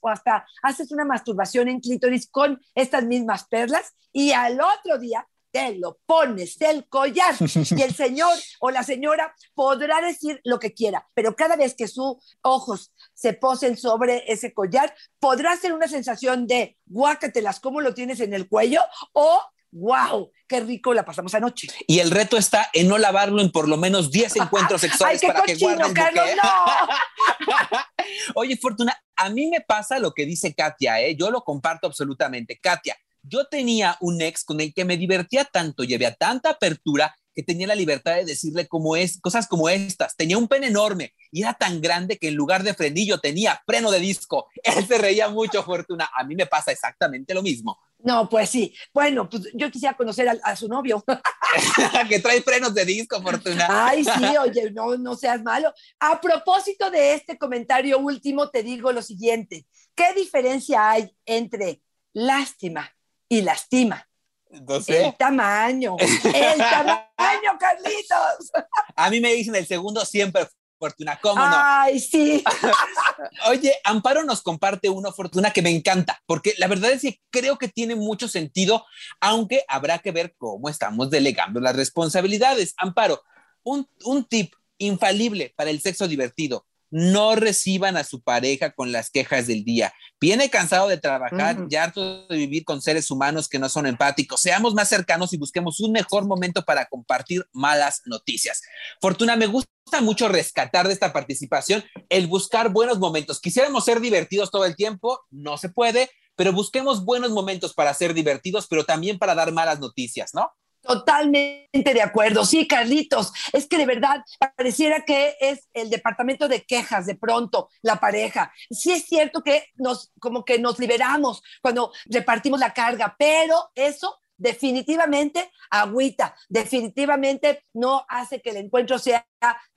o 0.02 0.10
hasta 0.10 0.46
haces 0.63 0.91
una 0.91 1.06
masturbación 1.06 1.67
en 1.67 1.82
clítoris 1.82 2.30
con 2.30 2.62
estas 2.74 3.04
mismas 3.04 3.48
perlas 3.48 3.93
y 4.13 4.32
al 4.32 4.60
otro 4.62 4.98
día 4.98 5.28
te 5.51 5.75
lo 5.75 5.99
pones 6.05 6.57
del 6.57 6.88
collar 6.88 7.36
y 7.39 7.81
el 7.81 7.95
señor 7.95 8.33
o 8.60 8.71
la 8.71 8.83
señora 8.83 9.33
podrá 9.53 10.01
decir 10.01 10.39
lo 10.43 10.60
que 10.60 10.73
quiera, 10.73 11.07
pero 11.13 11.36
cada 11.36 11.55
vez 11.55 11.75
que 11.75 11.88
sus 11.88 12.17
ojos 12.41 12.93
se 13.13 13.33
posen 13.33 13.77
sobre 13.77 14.31
ese 14.31 14.53
collar, 14.53 14.93
podrá 15.19 15.55
ser 15.57 15.73
una 15.73 15.88
sensación 15.88 16.47
de 16.47 16.77
guácatelas, 16.86 17.60
¿cómo 17.60 17.81
lo 17.81 17.93
tienes 17.93 18.19
en 18.19 18.33
el 18.33 18.47
cuello? 18.47 18.81
O 19.13 19.41
wow, 19.71 20.31
qué 20.47 20.60
rico 20.62 20.93
la 20.93 21.05
pasamos 21.05 21.33
anoche. 21.36 21.67
Y 21.88 21.99
el 21.99 22.12
reto 22.12 22.38
está 22.38 22.69
en 22.73 22.88
no 22.88 22.97
lavarlo 22.97 23.41
en 23.41 23.51
por 23.51 23.67
lo 23.67 23.77
menos 23.77 24.12
10 24.12 24.36
encuentros 24.38 24.81
sexuales 24.81 25.21
para 25.21 25.41
que 25.43 25.55
guarden 25.55 25.93
Carlos, 25.93 26.25
no. 26.41 27.55
Oye, 28.36 28.57
Fortuna, 28.57 28.97
a 29.15 29.29
mí 29.29 29.47
me 29.47 29.62
pasa 29.62 29.99
lo 29.99 30.13
que 30.13 30.25
dice 30.25 30.53
Katia, 30.53 31.01
¿eh? 31.01 31.15
yo 31.15 31.29
lo 31.31 31.43
comparto 31.43 31.88
absolutamente. 31.88 32.60
Katia, 32.60 32.97
yo 33.27 33.45
tenía 33.45 33.97
un 34.01 34.21
ex 34.21 34.43
con 34.43 34.59
el 34.61 34.73
que 34.73 34.85
me 34.85 34.97
divertía 34.97 35.45
tanto 35.45 35.83
y 35.83 35.93
había 35.93 36.13
tanta 36.13 36.51
apertura 36.51 37.15
que 37.37 37.43
tenía 37.43 37.67
la 37.67 37.75
libertad 37.75 38.15
de 38.15 38.25
decirle 38.25 38.67
como 38.67 38.95
es, 38.95 39.21
cosas 39.21 39.47
como 39.47 39.69
estas. 39.69 40.15
Tenía 40.15 40.39
un 40.39 40.47
pene 40.47 40.67
enorme 40.67 41.13
y 41.31 41.43
era 41.43 41.53
tan 41.53 41.81
grande 41.81 42.17
que 42.17 42.29
en 42.29 42.33
lugar 42.33 42.63
de 42.63 42.73
frenillo 42.73 43.19
tenía 43.19 43.61
freno 43.63 43.91
de 43.91 43.99
disco. 43.99 44.47
Él 44.63 44.87
se 44.87 44.97
reía 44.97 45.29
mucho, 45.29 45.61
Fortuna. 45.61 46.09
A 46.17 46.23
mí 46.23 46.35
me 46.35 46.47
pasa 46.47 46.71
exactamente 46.71 47.35
lo 47.35 47.43
mismo. 47.43 47.77
No, 47.99 48.27
pues 48.27 48.49
sí. 48.49 48.73
Bueno, 48.91 49.29
pues 49.29 49.49
yo 49.53 49.69
quisiera 49.69 49.95
conocer 49.95 50.27
a, 50.41 50.55
su 50.55 50.67
novio. 50.67 51.05
que 52.09 52.19
trae 52.19 52.41
frenos 52.41 52.73
de 52.73 52.85
disco, 52.85 53.21
Fortuna. 53.21 53.67
Ay, 53.69 54.03
sí, 54.03 54.37
oye, 54.41 54.71
no, 54.71 54.97
no 54.97 55.15
seas 55.15 55.43
malo. 55.43 55.71
A 55.99 56.19
propósito 56.19 56.89
de 56.89 57.13
este 57.13 57.37
comentario 57.37 57.99
último, 57.99 58.49
te 58.49 58.63
digo 58.63 58.91
lo 58.91 59.03
siguiente. 59.03 59.67
¿Qué 59.93 60.11
diferencia 60.15 60.89
hay 60.89 61.15
entre 61.23 61.83
lástima 62.13 62.96
y 63.29 63.41
lastima. 63.41 64.07
El 64.49 65.15
tamaño, 65.17 65.97
el 65.99 66.57
tamaño, 66.57 67.57
Carlitos. 67.59 68.51
A 68.95 69.09
mí 69.09 69.19
me 69.19 69.33
dicen 69.33 69.55
el 69.55 69.67
segundo 69.67 70.05
siempre, 70.05 70.47
Fortuna, 70.79 71.19
¿cómo 71.21 71.43
no? 71.43 71.51
Ay, 71.53 71.99
sí. 71.99 72.43
Oye, 73.47 73.75
Amparo 73.83 74.23
nos 74.23 74.41
comparte 74.41 74.89
una 74.89 75.11
Fortuna, 75.11 75.51
que 75.51 75.61
me 75.61 75.69
encanta, 75.69 76.21
porque 76.25 76.53
la 76.57 76.67
verdad 76.67 76.91
es 76.91 77.01
que 77.01 77.19
creo 77.29 77.57
que 77.57 77.67
tiene 77.67 77.95
mucho 77.95 78.27
sentido, 78.27 78.85
aunque 79.19 79.63
habrá 79.67 79.99
que 79.99 80.11
ver 80.11 80.35
cómo 80.37 80.69
estamos 80.69 81.09
delegando 81.09 81.59
las 81.59 81.75
responsabilidades. 81.75 82.73
Amparo, 82.77 83.23
un, 83.63 83.89
un 84.05 84.23
tip 84.23 84.53
infalible 84.77 85.53
para 85.57 85.71
el 85.71 85.81
sexo 85.81 86.07
divertido 86.07 86.65
no 86.89 87.36
reciban 87.36 87.97
a 87.97 88.04
su 88.04 88.21
pareja 88.21 88.71
con 88.71 88.91
las 88.91 89.10
quejas 89.10 89.47
del 89.47 89.63
día. 89.63 89.93
Viene 90.19 90.50
cansado 90.50 90.88
de 90.88 90.97
trabajar, 90.97 91.67
ya 91.69 91.84
harto 91.84 92.28
de 92.28 92.38
vivir 92.38 92.63
con 92.63 92.82
seres 92.82 93.12
humanos 93.12 93.47
que 93.47 93.60
no 93.60 93.69
son 93.69 93.86
empáticos. 93.86 94.41
Seamos 94.41 94.73
más 94.73 94.89
cercanos 94.89 95.34
y 95.34 95.38
busquemos 95.38 95.80
un 95.80 95.91
mejor 95.91 96.26
momento 96.26 96.63
para 96.63 96.86
compartir 96.86 97.45
malas 97.52 98.02
noticias. 98.06 98.62
Fortuna, 99.02 99.36
me 99.36 99.47
gusta 99.47 99.67
mucho 100.02 100.28
rescatar 100.28 100.88
de 100.88 100.93
esta 100.93 101.13
participación 101.13 101.84
el 102.10 102.28
buscar 102.28 102.69
buenos 102.71 103.00
momentos. 103.00 103.39
Quisiéramos 103.39 103.86
ser 103.86 104.00
divertidos 104.00 104.52
todo 104.52 104.65
el 104.65 104.76
tiempo, 104.76 105.19
no 105.30 105.58
se 105.58 105.69
puede, 105.69 106.10
pero 106.36 106.54
busquemos 106.54 107.04
buenos 107.04 107.32
momentos 107.32 107.73
para 107.73 107.93
ser 107.93 108.13
divertidos, 108.13 108.67
pero 108.67 108.86
también 108.86 109.17
para 109.17 109.36
dar 109.36 109.52
malas 109.52 109.80
noticias, 109.80 110.34
¿no? 110.34 110.52
Totalmente 110.88 111.93
de 111.93 112.02
acuerdo. 112.02 112.45
Sí, 112.45 112.65
Carlitos, 112.65 113.34
es 113.52 113.67
que 113.67 113.78
de 113.78 113.86
verdad 113.86 114.23
pareciera 114.56 115.04
que 115.04 115.36
es 115.41 115.67
el 115.73 115.89
departamento 115.89 116.47
de 116.47 116.63
quejas 116.63 117.06
de 117.06 117.15
pronto 117.15 117.69
la 117.82 118.00
pareja. 118.00 118.54
Sí 118.69 118.93
es 118.93 119.06
cierto 119.06 119.43
que 119.43 119.65
nos 119.76 120.13
como 120.19 120.45
que 120.45 120.60
nos 120.60 120.80
liberamos 120.80 121.43
cuando 121.62 121.91
repartimos 122.06 122.62
la 122.62 122.73
carga, 122.73 123.15
pero 123.19 123.69
eso 123.76 124.17
definitivamente 124.38 125.52
agüita, 125.69 126.36
definitivamente 126.47 127.65
no 127.73 128.06
hace 128.08 128.41
que 128.41 128.52
el 128.52 128.58
encuentro 128.58 129.00
sea 129.00 129.28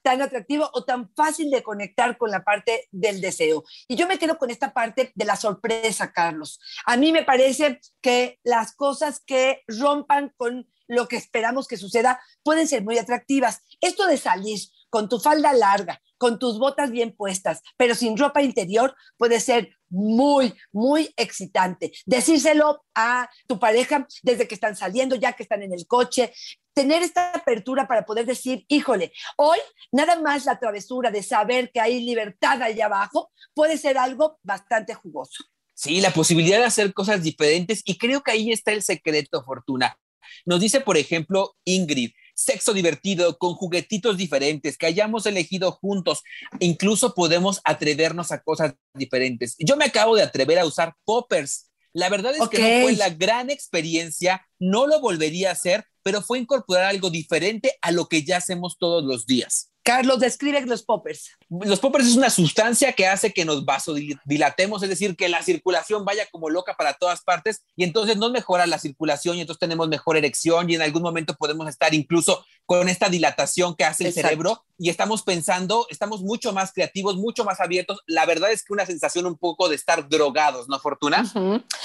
tan 0.02 0.22
atractivo 0.22 0.68
o 0.72 0.84
tan 0.84 1.10
fácil 1.14 1.50
de 1.50 1.62
conectar 1.62 2.16
con 2.16 2.30
la 2.30 2.44
parte 2.44 2.88
del 2.90 3.20
deseo. 3.20 3.64
Y 3.88 3.96
yo 3.96 4.06
me 4.06 4.18
quedo 4.18 4.38
con 4.38 4.50
esta 4.50 4.72
parte 4.72 5.12
de 5.14 5.24
la 5.24 5.36
sorpresa, 5.36 6.12
Carlos. 6.12 6.60
A 6.84 6.96
mí 6.96 7.12
me 7.12 7.24
parece 7.24 7.80
que 8.00 8.38
las 8.44 8.74
cosas 8.74 9.20
que 9.20 9.62
rompan 9.66 10.32
con 10.36 10.68
lo 10.90 11.08
que 11.08 11.16
esperamos 11.16 11.66
que 11.66 11.76
suceda 11.76 12.20
pueden 12.42 12.68
ser 12.68 12.82
muy 12.82 12.98
atractivas. 12.98 13.62
Esto 13.80 14.06
de 14.06 14.18
salir 14.18 14.58
con 14.90 15.08
tu 15.08 15.20
falda 15.20 15.52
larga, 15.52 16.02
con 16.18 16.38
tus 16.38 16.58
botas 16.58 16.90
bien 16.90 17.14
puestas, 17.16 17.62
pero 17.76 17.94
sin 17.94 18.18
ropa 18.18 18.42
interior, 18.42 18.94
puede 19.16 19.40
ser 19.40 19.70
muy, 19.88 20.52
muy 20.72 21.14
excitante. 21.16 21.92
Decírselo 22.06 22.84
a 22.94 23.30
tu 23.46 23.58
pareja 23.58 24.06
desde 24.22 24.48
que 24.48 24.54
están 24.54 24.76
saliendo, 24.76 25.14
ya 25.14 25.32
que 25.32 25.44
están 25.44 25.62
en 25.62 25.72
el 25.72 25.86
coche, 25.86 26.32
tener 26.74 27.02
esta 27.02 27.30
apertura 27.30 27.86
para 27.86 28.04
poder 28.04 28.26
decir, 28.26 28.64
híjole, 28.68 29.12
hoy 29.36 29.58
nada 29.92 30.20
más 30.20 30.44
la 30.44 30.58
travesura 30.58 31.10
de 31.10 31.22
saber 31.22 31.70
que 31.72 31.80
hay 31.80 32.02
libertad 32.02 32.60
allá 32.62 32.86
abajo 32.86 33.30
puede 33.54 33.78
ser 33.78 33.96
algo 33.96 34.38
bastante 34.42 34.94
jugoso. 34.94 35.44
Sí, 35.74 36.00
la 36.00 36.12
posibilidad 36.12 36.58
de 36.58 36.66
hacer 36.66 36.92
cosas 36.92 37.22
diferentes 37.22 37.80
y 37.84 37.96
creo 37.96 38.22
que 38.22 38.32
ahí 38.32 38.52
está 38.52 38.72
el 38.72 38.82
secreto, 38.82 39.42
Fortuna. 39.42 39.96
Nos 40.44 40.60
dice, 40.60 40.80
por 40.80 40.96
ejemplo, 40.96 41.56
Ingrid, 41.64 42.12
sexo 42.34 42.72
divertido, 42.72 43.38
con 43.38 43.54
juguetitos 43.54 44.16
diferentes, 44.16 44.76
que 44.76 44.86
hayamos 44.86 45.26
elegido 45.26 45.72
juntos. 45.72 46.22
Incluso 46.58 47.14
podemos 47.14 47.60
atrevernos 47.64 48.32
a 48.32 48.42
cosas 48.42 48.74
diferentes. 48.94 49.56
Yo 49.58 49.76
me 49.76 49.84
acabo 49.84 50.16
de 50.16 50.22
atrever 50.22 50.58
a 50.58 50.66
usar 50.66 50.94
poppers. 51.04 51.70
La 51.92 52.08
verdad 52.08 52.34
es 52.34 52.48
que 52.48 52.58
no 52.58 52.82
fue 52.84 52.92
la 52.96 53.10
gran 53.10 53.50
experiencia, 53.50 54.46
no 54.58 54.86
lo 54.86 55.00
volvería 55.00 55.50
a 55.50 55.52
hacer, 55.52 55.84
pero 56.02 56.22
fue 56.22 56.38
incorporar 56.38 56.84
algo 56.84 57.10
diferente 57.10 57.76
a 57.82 57.90
lo 57.90 58.06
que 58.06 58.22
ya 58.22 58.36
hacemos 58.36 58.78
todos 58.78 59.04
los 59.04 59.26
días. 59.26 59.69
Carlos, 59.82 60.20
describe 60.20 60.60
los 60.66 60.82
poppers. 60.82 61.30
Los 61.48 61.80
poppers 61.80 62.06
es 62.06 62.16
una 62.16 62.30
sustancia 62.30 62.92
que 62.92 63.06
hace 63.06 63.32
que 63.32 63.44
nos 63.44 63.64
vasodilatemos, 63.64 64.82
es 64.82 64.88
decir, 64.88 65.16
que 65.16 65.28
la 65.28 65.42
circulación 65.42 66.04
vaya 66.04 66.26
como 66.30 66.50
loca 66.50 66.76
para 66.76 66.94
todas 66.94 67.22
partes 67.22 67.62
y 67.76 67.84
entonces 67.84 68.16
nos 68.16 68.30
mejora 68.30 68.66
la 68.66 68.78
circulación 68.78 69.36
y 69.36 69.40
entonces 69.40 69.60
tenemos 69.60 69.88
mejor 69.88 70.16
erección 70.16 70.68
y 70.68 70.74
en 70.74 70.82
algún 70.82 71.02
momento 71.02 71.34
podemos 71.34 71.68
estar 71.68 71.94
incluso 71.94 72.44
con 72.66 72.88
esta 72.88 73.08
dilatación 73.08 73.74
que 73.74 73.84
hace 73.84 74.06
el 74.06 74.12
cerebro 74.12 74.64
y 74.78 74.90
estamos 74.90 75.22
pensando, 75.22 75.86
estamos 75.90 76.22
mucho 76.22 76.52
más 76.52 76.72
creativos, 76.72 77.16
mucho 77.16 77.44
más 77.44 77.60
abiertos. 77.60 78.00
La 78.06 78.26
verdad 78.26 78.52
es 78.52 78.62
que 78.62 78.72
una 78.72 78.86
sensación 78.86 79.26
un 79.26 79.36
poco 79.36 79.68
de 79.68 79.76
estar 79.76 80.08
drogados, 80.08 80.68
¿no, 80.68 80.78
Fortuna? 80.78 81.24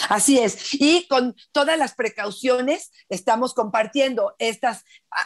Así 0.10 0.38
es. 0.38 0.74
Y 0.76 1.08
con 1.08 1.36
todas 1.52 1.78
las 1.78 1.96
precauciones 1.96 2.92
estamos 3.10 3.54
compartiendo 3.54 4.36
estas 4.38 4.84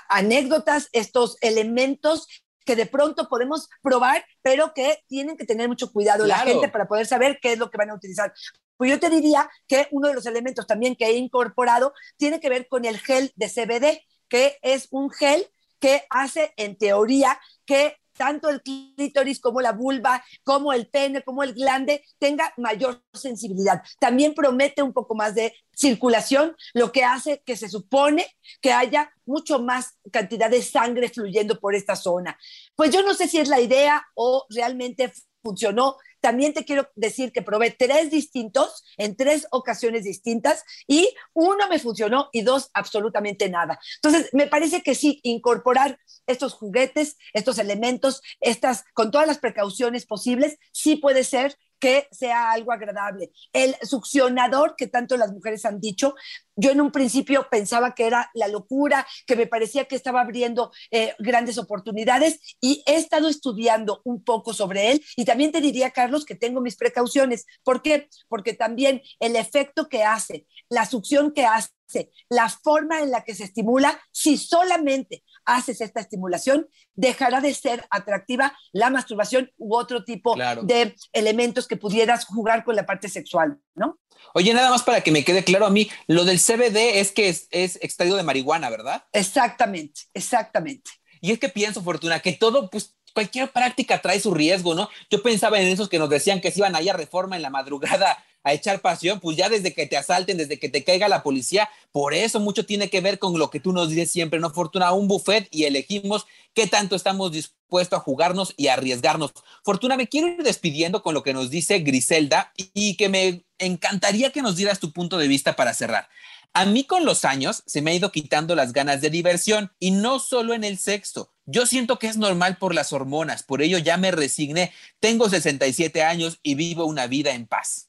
anécdotas, 0.07 0.89
estos 0.93 1.37
elementos 1.41 2.27
que 2.69 2.75
de 2.75 2.85
pronto 2.85 3.27
podemos 3.27 3.67
probar, 3.81 4.23
pero 4.43 4.75
que 4.75 5.03
tienen 5.07 5.35
que 5.35 5.43
tener 5.43 5.67
mucho 5.67 5.91
cuidado 5.91 6.27
la 6.27 6.37
gente 6.37 6.69
para 6.69 6.87
poder 6.87 7.07
saber 7.07 7.39
qué 7.41 7.53
es 7.53 7.57
lo 7.57 7.71
que 7.71 7.79
van 7.79 7.89
a 7.89 7.95
utilizar. 7.95 8.31
Pues 8.77 8.91
yo 8.91 8.99
te 8.99 9.09
diría 9.09 9.49
que 9.67 9.87
uno 9.89 10.07
de 10.07 10.13
los 10.13 10.27
elementos 10.27 10.67
también 10.67 10.95
que 10.95 11.07
he 11.07 11.13
incorporado 11.13 11.93
tiene 12.15 12.39
que 12.39 12.47
ver 12.47 12.67
con 12.67 12.85
el 12.85 12.99
gel 12.99 13.33
de 13.35 13.49
CBD, 13.49 14.05
que 14.27 14.59
es 14.61 14.87
un 14.91 15.09
gel 15.09 15.47
que 15.79 16.05
hace 16.11 16.53
en 16.57 16.77
teoría 16.77 17.41
que 17.65 17.97
tanto 18.19 18.49
el 18.49 18.61
clítoris 18.61 19.39
como 19.39 19.61
la 19.61 19.71
vulva, 19.71 20.21
como 20.43 20.73
el 20.73 20.87
pene, 20.87 21.23
como 21.23 21.41
el 21.41 21.53
glande 21.53 22.03
tenga 22.17 22.53
mayor 22.57 23.01
sensibilidad. 23.13 23.81
También 23.97 24.33
promete 24.33 24.83
un 24.83 24.91
poco 24.91 25.15
más 25.15 25.35
de 25.35 25.55
circulación, 25.73 26.53
lo 26.73 26.91
que 26.91 27.05
hace 27.05 27.41
que 27.45 27.55
se 27.55 27.69
supone 27.69 28.27
que 28.59 28.73
haya 28.73 29.09
mucho 29.25 29.59
más 29.59 29.97
cantidad 30.11 30.49
de 30.49 30.61
sangre 30.61 31.07
fluyendo 31.07 31.61
por 31.61 31.75
esta 31.75 31.95
zona. 31.95 32.37
Pues 32.75 32.91
yo 32.91 33.03
no 33.03 33.13
sé 33.13 33.29
si 33.29 33.37
es 33.37 33.47
la 33.47 33.61
idea 33.61 34.05
o 34.15 34.45
realmente 34.49 35.13
funcionó. 35.41 35.95
También 36.21 36.53
te 36.53 36.65
quiero 36.65 36.89
decir 36.95 37.31
que 37.31 37.41
probé 37.41 37.71
tres 37.71 38.11
distintos 38.11 38.83
en 38.97 39.15
tres 39.15 39.47
ocasiones 39.51 40.03
distintas 40.03 40.63
y 40.87 41.09
uno 41.33 41.67
me 41.69 41.79
funcionó 41.79 42.29
y 42.31 42.41
dos 42.41 42.69
absolutamente 42.73 43.49
nada. 43.49 43.79
Entonces, 44.01 44.29
me 44.33 44.47
parece 44.47 44.81
que 44.81 44.95
sí, 44.95 45.19
incorporar 45.23 45.99
estos 46.27 46.53
juguetes, 46.53 47.17
estos 47.33 47.57
elementos, 47.57 48.21
estas, 48.39 48.83
con 48.93 49.11
todas 49.11 49.27
las 49.27 49.39
precauciones 49.39 50.05
posibles, 50.05 50.57
sí 50.71 50.95
puede 50.95 51.23
ser 51.23 51.57
que 51.79 52.07
sea 52.11 52.51
algo 52.51 52.71
agradable. 52.71 53.31
El 53.53 53.75
succionador 53.81 54.75
que 54.77 54.87
tanto 54.87 55.17
las 55.17 55.31
mujeres 55.31 55.65
han 55.65 55.79
dicho, 55.79 56.15
yo 56.55 56.71
en 56.71 56.81
un 56.81 56.91
principio 56.91 57.47
pensaba 57.49 57.95
que 57.95 58.05
era 58.05 58.29
la 58.33 58.47
locura, 58.47 59.07
que 59.25 59.35
me 59.35 59.47
parecía 59.47 59.85
que 59.85 59.95
estaba 59.95 60.21
abriendo 60.21 60.71
eh, 60.91 61.15
grandes 61.19 61.57
oportunidades 61.57 62.57
y 62.59 62.83
he 62.85 62.95
estado 62.95 63.29
estudiando 63.29 64.01
un 64.03 64.23
poco 64.23 64.53
sobre 64.53 64.91
él 64.91 65.01
y 65.15 65.25
también 65.25 65.51
te 65.51 65.61
diría, 65.61 65.91
Carlos, 65.91 66.25
que 66.25 66.35
tengo 66.35 66.59
mis 66.61 66.75
precauciones. 66.75 67.45
¿Por 67.63 67.81
qué? 67.81 68.09
Porque 68.27 68.53
también 68.53 69.01
el 69.19 69.35
efecto 69.35 69.87
que 69.87 70.03
hace, 70.03 70.45
la 70.67 70.85
succión 70.85 71.31
que 71.31 71.45
hace, 71.45 72.11
la 72.29 72.49
forma 72.49 73.01
en 73.01 73.11
la 73.11 73.23
que 73.23 73.35
se 73.35 73.45
estimula, 73.45 73.99
si 74.11 74.37
solamente 74.37 75.23
haces 75.55 75.81
esta 75.81 75.99
estimulación, 75.99 76.67
dejará 76.93 77.41
de 77.41 77.53
ser 77.53 77.85
atractiva 77.89 78.57
la 78.71 78.89
masturbación 78.89 79.51
u 79.57 79.75
otro 79.75 80.03
tipo 80.03 80.35
de 80.63 80.95
elementos 81.13 81.67
que 81.67 81.77
pudieras 81.77 82.25
jugar 82.25 82.63
con 82.63 82.75
la 82.75 82.85
parte 82.85 83.09
sexual, 83.09 83.59
¿no? 83.75 83.99
Oye, 84.33 84.53
nada 84.53 84.69
más 84.69 84.83
para 84.83 85.01
que 85.01 85.11
me 85.11 85.23
quede 85.23 85.43
claro 85.43 85.65
a 85.65 85.69
mí, 85.69 85.89
lo 86.07 86.25
del 86.25 86.39
CBD 86.39 86.99
es 86.99 87.11
que 87.11 87.29
es, 87.29 87.47
es 87.51 87.77
extraído 87.81 88.17
de 88.17 88.23
marihuana, 88.23 88.69
¿verdad? 88.69 89.05
Exactamente, 89.13 90.01
exactamente. 90.13 90.91
Y 91.21 91.31
es 91.31 91.39
que 91.39 91.49
pienso, 91.49 91.81
Fortuna, 91.81 92.19
que 92.19 92.33
todo, 92.33 92.69
pues 92.69 92.95
cualquier 93.13 93.51
práctica 93.51 94.01
trae 94.01 94.19
su 94.19 94.33
riesgo, 94.33 94.75
¿no? 94.75 94.89
Yo 95.09 95.21
pensaba 95.21 95.59
en 95.59 95.67
esos 95.67 95.89
que 95.89 95.99
nos 95.99 96.09
decían 96.09 96.41
que 96.41 96.51
se 96.51 96.59
iban 96.59 96.75
ahí 96.75 96.89
a 96.89 96.93
reforma 96.93 97.35
en 97.35 97.41
la 97.41 97.49
madrugada 97.49 98.23
a 98.43 98.53
echar 98.53 98.81
pasión, 98.81 99.19
pues 99.19 99.37
ya 99.37 99.49
desde 99.49 99.73
que 99.73 99.85
te 99.85 99.97
asalten, 99.97 100.37
desde 100.37 100.59
que 100.59 100.69
te 100.69 100.83
caiga 100.83 101.07
la 101.07 101.23
policía, 101.23 101.69
por 101.91 102.13
eso 102.13 102.39
mucho 102.39 102.65
tiene 102.65 102.89
que 102.89 103.01
ver 103.01 103.19
con 103.19 103.37
lo 103.37 103.49
que 103.49 103.59
tú 103.59 103.73
nos 103.73 103.89
dices 103.89 104.11
siempre, 104.11 104.39
¿no? 104.39 104.49
Fortuna, 104.51 104.91
un 104.93 105.07
buffet 105.07 105.47
y 105.51 105.65
elegimos 105.65 106.25
qué 106.53 106.67
tanto 106.67 106.95
estamos 106.95 107.31
dispuestos 107.31 107.99
a 107.99 108.01
jugarnos 108.01 108.53
y 108.57 108.67
arriesgarnos. 108.67 109.31
Fortuna, 109.63 109.97
me 109.97 110.07
quiero 110.07 110.27
ir 110.27 110.43
despidiendo 110.43 111.03
con 111.03 111.13
lo 111.13 111.23
que 111.23 111.33
nos 111.33 111.49
dice 111.49 111.79
Griselda 111.79 112.53
y 112.55 112.95
que 112.95 113.09
me 113.09 113.45
encantaría 113.57 114.31
que 114.31 114.41
nos 114.41 114.55
dieras 114.55 114.79
tu 114.79 114.91
punto 114.91 115.17
de 115.17 115.27
vista 115.27 115.55
para 115.55 115.73
cerrar. 115.73 116.07
A 116.53 116.65
mí 116.65 116.83
con 116.83 117.05
los 117.05 117.25
años 117.25 117.63
se 117.67 117.81
me 117.81 117.91
ha 117.91 117.95
ido 117.95 118.11
quitando 118.11 118.55
las 118.55 118.73
ganas 118.73 119.01
de 119.01 119.11
diversión 119.11 119.71
y 119.79 119.91
no 119.91 120.19
solo 120.19 120.53
en 120.53 120.63
el 120.63 120.79
sexo. 120.79 121.31
Yo 121.45 121.65
siento 121.65 121.99
que 121.99 122.07
es 122.07 122.17
normal 122.17 122.57
por 122.57 122.73
las 122.73 122.91
hormonas, 122.91 123.43
por 123.43 123.61
ello 123.61 123.77
ya 123.77 123.97
me 123.97 124.11
resigné. 124.11 124.73
Tengo 124.99 125.29
67 125.29 126.03
años 126.03 126.39
y 126.41 126.55
vivo 126.55 126.85
una 126.85 127.07
vida 127.07 127.31
en 127.31 127.45
paz. 127.45 127.88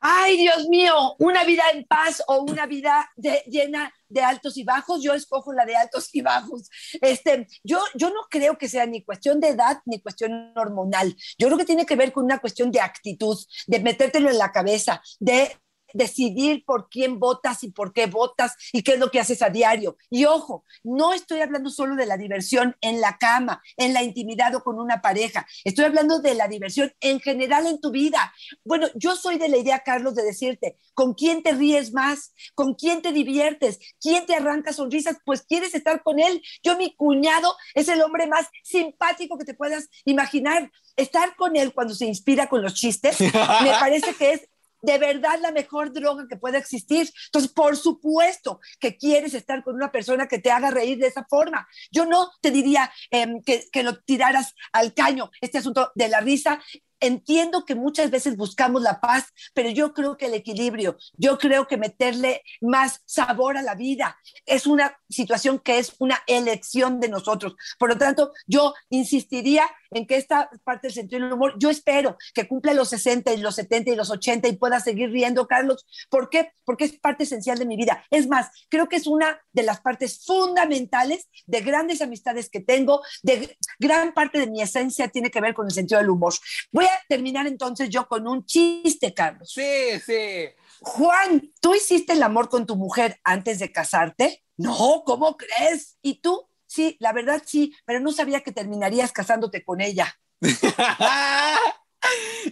Ay, 0.00 0.36
Dios 0.36 0.68
mío, 0.68 1.16
una 1.18 1.42
vida 1.42 1.64
en 1.72 1.84
paz 1.84 2.22
o 2.28 2.42
una 2.42 2.66
vida 2.66 3.10
llena 3.46 3.92
de 4.08 4.22
altos 4.22 4.56
y 4.56 4.62
bajos, 4.62 5.02
yo 5.02 5.12
escojo 5.12 5.52
la 5.52 5.66
de 5.66 5.74
altos 5.74 6.14
y 6.14 6.22
bajos. 6.22 6.70
Este, 7.00 7.48
yo, 7.64 7.80
yo 7.94 8.10
no 8.10 8.20
creo 8.30 8.56
que 8.56 8.68
sea 8.68 8.86
ni 8.86 9.02
cuestión 9.04 9.40
de 9.40 9.48
edad 9.48 9.78
ni 9.86 10.00
cuestión 10.00 10.52
hormonal. 10.56 11.16
Yo 11.36 11.48
creo 11.48 11.58
que 11.58 11.64
tiene 11.64 11.84
que 11.84 11.96
ver 11.96 12.12
con 12.12 12.24
una 12.24 12.38
cuestión 12.38 12.70
de 12.70 12.80
actitud, 12.80 13.36
de 13.66 13.80
metértelo 13.80 14.30
en 14.30 14.38
la 14.38 14.52
cabeza, 14.52 15.02
de 15.18 15.56
decidir 15.92 16.64
por 16.64 16.88
quién 16.88 17.18
votas 17.18 17.62
y 17.64 17.70
por 17.70 17.92
qué 17.92 18.06
votas 18.06 18.54
y 18.72 18.82
qué 18.82 18.94
es 18.94 18.98
lo 18.98 19.10
que 19.10 19.20
haces 19.20 19.42
a 19.42 19.50
diario. 19.50 19.96
Y 20.10 20.24
ojo, 20.24 20.64
no 20.82 21.12
estoy 21.12 21.40
hablando 21.40 21.70
solo 21.70 21.96
de 21.96 22.06
la 22.06 22.16
diversión 22.16 22.76
en 22.80 23.00
la 23.00 23.18
cama, 23.18 23.62
en 23.76 23.92
la 23.92 24.02
intimidad 24.02 24.54
o 24.54 24.62
con 24.62 24.78
una 24.78 25.00
pareja. 25.00 25.46
Estoy 25.64 25.84
hablando 25.84 26.20
de 26.20 26.34
la 26.34 26.48
diversión 26.48 26.92
en 27.00 27.20
general 27.20 27.66
en 27.66 27.80
tu 27.80 27.90
vida. 27.90 28.32
Bueno, 28.64 28.88
yo 28.94 29.16
soy 29.16 29.38
de 29.38 29.48
la 29.48 29.56
idea, 29.56 29.80
Carlos, 29.80 30.14
de 30.14 30.24
decirte, 30.24 30.76
¿con 30.94 31.14
quién 31.14 31.42
te 31.42 31.52
ríes 31.52 31.92
más? 31.92 32.32
¿Con 32.54 32.74
quién 32.74 33.02
te 33.02 33.12
diviertes? 33.12 33.78
¿Quién 34.00 34.26
te 34.26 34.34
arranca 34.34 34.72
sonrisas? 34.72 35.18
Pues 35.24 35.42
quieres 35.42 35.74
estar 35.74 36.02
con 36.02 36.20
él. 36.20 36.42
Yo, 36.62 36.76
mi 36.76 36.94
cuñado, 36.94 37.54
es 37.74 37.88
el 37.88 38.02
hombre 38.02 38.26
más 38.26 38.46
simpático 38.62 39.38
que 39.38 39.44
te 39.44 39.54
puedas 39.54 39.88
imaginar. 40.04 40.70
Estar 40.96 41.36
con 41.36 41.56
él 41.56 41.72
cuando 41.72 41.94
se 41.94 42.06
inspira 42.06 42.48
con 42.48 42.62
los 42.62 42.74
chistes, 42.74 43.20
me 43.20 43.30
parece 43.80 44.14
que 44.14 44.32
es 44.32 44.48
de 44.82 44.98
verdad 44.98 45.38
la 45.40 45.52
mejor 45.52 45.92
droga 45.92 46.26
que 46.28 46.36
puede 46.36 46.58
existir. 46.58 47.10
Entonces, 47.26 47.50
por 47.52 47.76
supuesto 47.76 48.60
que 48.78 48.96
quieres 48.96 49.34
estar 49.34 49.62
con 49.62 49.74
una 49.74 49.92
persona 49.92 50.28
que 50.28 50.38
te 50.38 50.50
haga 50.50 50.70
reír 50.70 50.98
de 50.98 51.08
esa 51.08 51.24
forma. 51.28 51.66
Yo 51.90 52.06
no 52.06 52.30
te 52.40 52.50
diría 52.50 52.90
em, 53.10 53.42
que, 53.42 53.64
que, 53.72 53.82
lo 53.82 54.00
tiraras 54.00 54.54
al 54.72 54.94
caño, 54.94 55.30
este 55.40 55.58
asunto 55.58 55.90
de 55.94 56.08
la 56.08 56.20
risa. 56.20 56.60
Entiendo 57.00 57.64
que 57.64 57.74
muchas 57.74 58.10
veces 58.10 58.36
buscamos 58.36 58.82
la 58.82 59.00
paz, 59.00 59.32
pero 59.54 59.70
yo 59.70 59.92
creo 59.92 60.16
que 60.16 60.26
el 60.26 60.34
equilibrio, 60.34 60.96
yo 61.16 61.38
creo 61.38 61.66
que 61.66 61.76
meterle 61.76 62.42
más 62.60 63.02
sabor 63.06 63.56
a 63.56 63.62
la 63.62 63.74
vida 63.74 64.18
es 64.46 64.66
una 64.66 64.98
situación 65.08 65.58
que 65.58 65.78
es 65.78 65.94
una 65.98 66.18
elección 66.26 67.00
de 67.00 67.08
nosotros. 67.08 67.56
Por 67.78 67.90
lo 67.90 67.98
tanto, 67.98 68.32
yo 68.46 68.74
insistiría 68.90 69.64
en 69.90 70.06
que 70.06 70.16
esta 70.16 70.50
parte 70.64 70.88
del 70.88 70.94
sentido 70.94 71.22
del 71.22 71.32
humor, 71.32 71.54
yo 71.58 71.70
espero 71.70 72.16
que 72.34 72.46
cumpla 72.46 72.74
los 72.74 72.90
60 72.90 73.32
y 73.32 73.38
los 73.38 73.54
70 73.54 73.90
y 73.90 73.96
los 73.96 74.10
80 74.10 74.48
y 74.48 74.56
pueda 74.56 74.80
seguir 74.80 75.10
riendo, 75.10 75.46
Carlos. 75.46 75.86
¿Por 76.10 76.28
qué? 76.28 76.52
Porque 76.64 76.84
es 76.84 76.98
parte 76.98 77.24
esencial 77.24 77.58
de 77.58 77.66
mi 77.66 77.76
vida. 77.76 78.04
Es 78.10 78.28
más, 78.28 78.50
creo 78.68 78.88
que 78.88 78.96
es 78.96 79.06
una 79.06 79.40
de 79.52 79.62
las 79.62 79.80
partes 79.80 80.24
fundamentales 80.24 81.28
de 81.46 81.60
grandes 81.60 82.02
amistades 82.02 82.50
que 82.50 82.60
tengo, 82.60 83.02
de 83.22 83.56
gran 83.78 84.12
parte 84.12 84.38
de 84.38 84.46
mi 84.46 84.62
esencia 84.62 85.08
tiene 85.08 85.30
que 85.30 85.40
ver 85.40 85.54
con 85.54 85.66
el 85.66 85.72
sentido 85.72 86.00
del 86.00 86.10
humor. 86.10 86.34
Voy 86.72 86.84
a 86.88 87.04
terminar 87.08 87.46
entonces 87.46 87.88
yo 87.90 88.08
con 88.08 88.26
un 88.26 88.44
chiste, 88.44 89.14
Carlos. 89.14 89.52
Sí, 89.52 90.00
sí. 90.04 90.48
Juan, 90.80 91.52
¿tú 91.60 91.74
hiciste 91.74 92.12
el 92.12 92.22
amor 92.22 92.48
con 92.48 92.66
tu 92.66 92.76
mujer 92.76 93.20
antes 93.24 93.58
de 93.58 93.72
casarte? 93.72 94.44
No, 94.56 95.02
¿cómo 95.04 95.36
crees? 95.36 95.98
¿Y 96.02 96.20
tú? 96.20 96.48
Sí, 96.66 96.96
la 97.00 97.12
verdad 97.12 97.42
sí, 97.44 97.74
pero 97.84 98.00
no 98.00 98.12
sabía 98.12 98.42
que 98.42 98.52
terminarías 98.52 99.12
casándote 99.12 99.64
con 99.64 99.80
ella. 99.80 100.18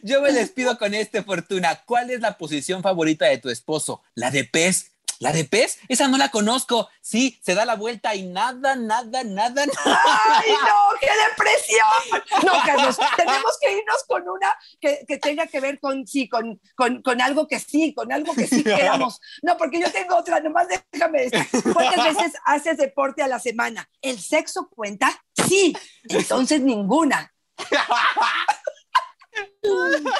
Yo 0.02 0.22
me 0.22 0.32
despido 0.32 0.78
con 0.78 0.94
este, 0.94 1.22
Fortuna. 1.22 1.82
¿Cuál 1.84 2.10
es 2.10 2.20
la 2.20 2.36
posición 2.38 2.82
favorita 2.82 3.26
de 3.26 3.38
tu 3.38 3.50
esposo? 3.50 4.02
¿La 4.14 4.30
de 4.30 4.44
pez? 4.44 4.92
¿La 5.20 5.32
de 5.32 5.44
pez? 5.44 5.78
Esa 5.88 6.08
no 6.08 6.18
la 6.18 6.30
conozco. 6.30 6.88
Sí, 7.00 7.40
se 7.42 7.54
da 7.54 7.64
la 7.64 7.76
vuelta 7.76 8.14
y 8.14 8.24
nada, 8.24 8.76
nada, 8.76 9.24
nada, 9.24 9.24
nada. 9.24 9.64
¡Ay, 9.84 10.50
no! 10.50 10.98
¡Qué 11.00 11.08
depresión! 11.28 12.44
No, 12.44 12.52
Carlos, 12.64 12.96
tenemos 13.16 13.52
que 13.60 13.72
irnos 13.72 14.04
con 14.06 14.28
una 14.28 14.54
que, 14.80 15.04
que 15.06 15.18
tenga 15.18 15.46
que 15.46 15.60
ver 15.60 15.80
con, 15.80 16.06
sí, 16.06 16.28
con, 16.28 16.60
con, 16.74 17.02
con, 17.02 17.20
algo 17.20 17.46
que 17.48 17.58
sí, 17.58 17.94
con 17.94 18.12
algo 18.12 18.34
que 18.34 18.46
sí 18.46 18.62
queramos. 18.62 19.20
No, 19.42 19.56
porque 19.56 19.80
yo 19.80 19.90
tengo 19.90 20.16
otra, 20.16 20.40
nomás 20.40 20.66
déjame. 20.92 21.30
¿Cuántas 21.72 22.16
veces 22.16 22.32
haces 22.44 22.76
deporte 22.76 23.22
a 23.22 23.28
la 23.28 23.38
semana? 23.38 23.88
¿El 24.02 24.20
sexo 24.20 24.68
cuenta? 24.68 25.22
Sí, 25.48 25.76
entonces 26.08 26.60
ninguna. 26.60 27.32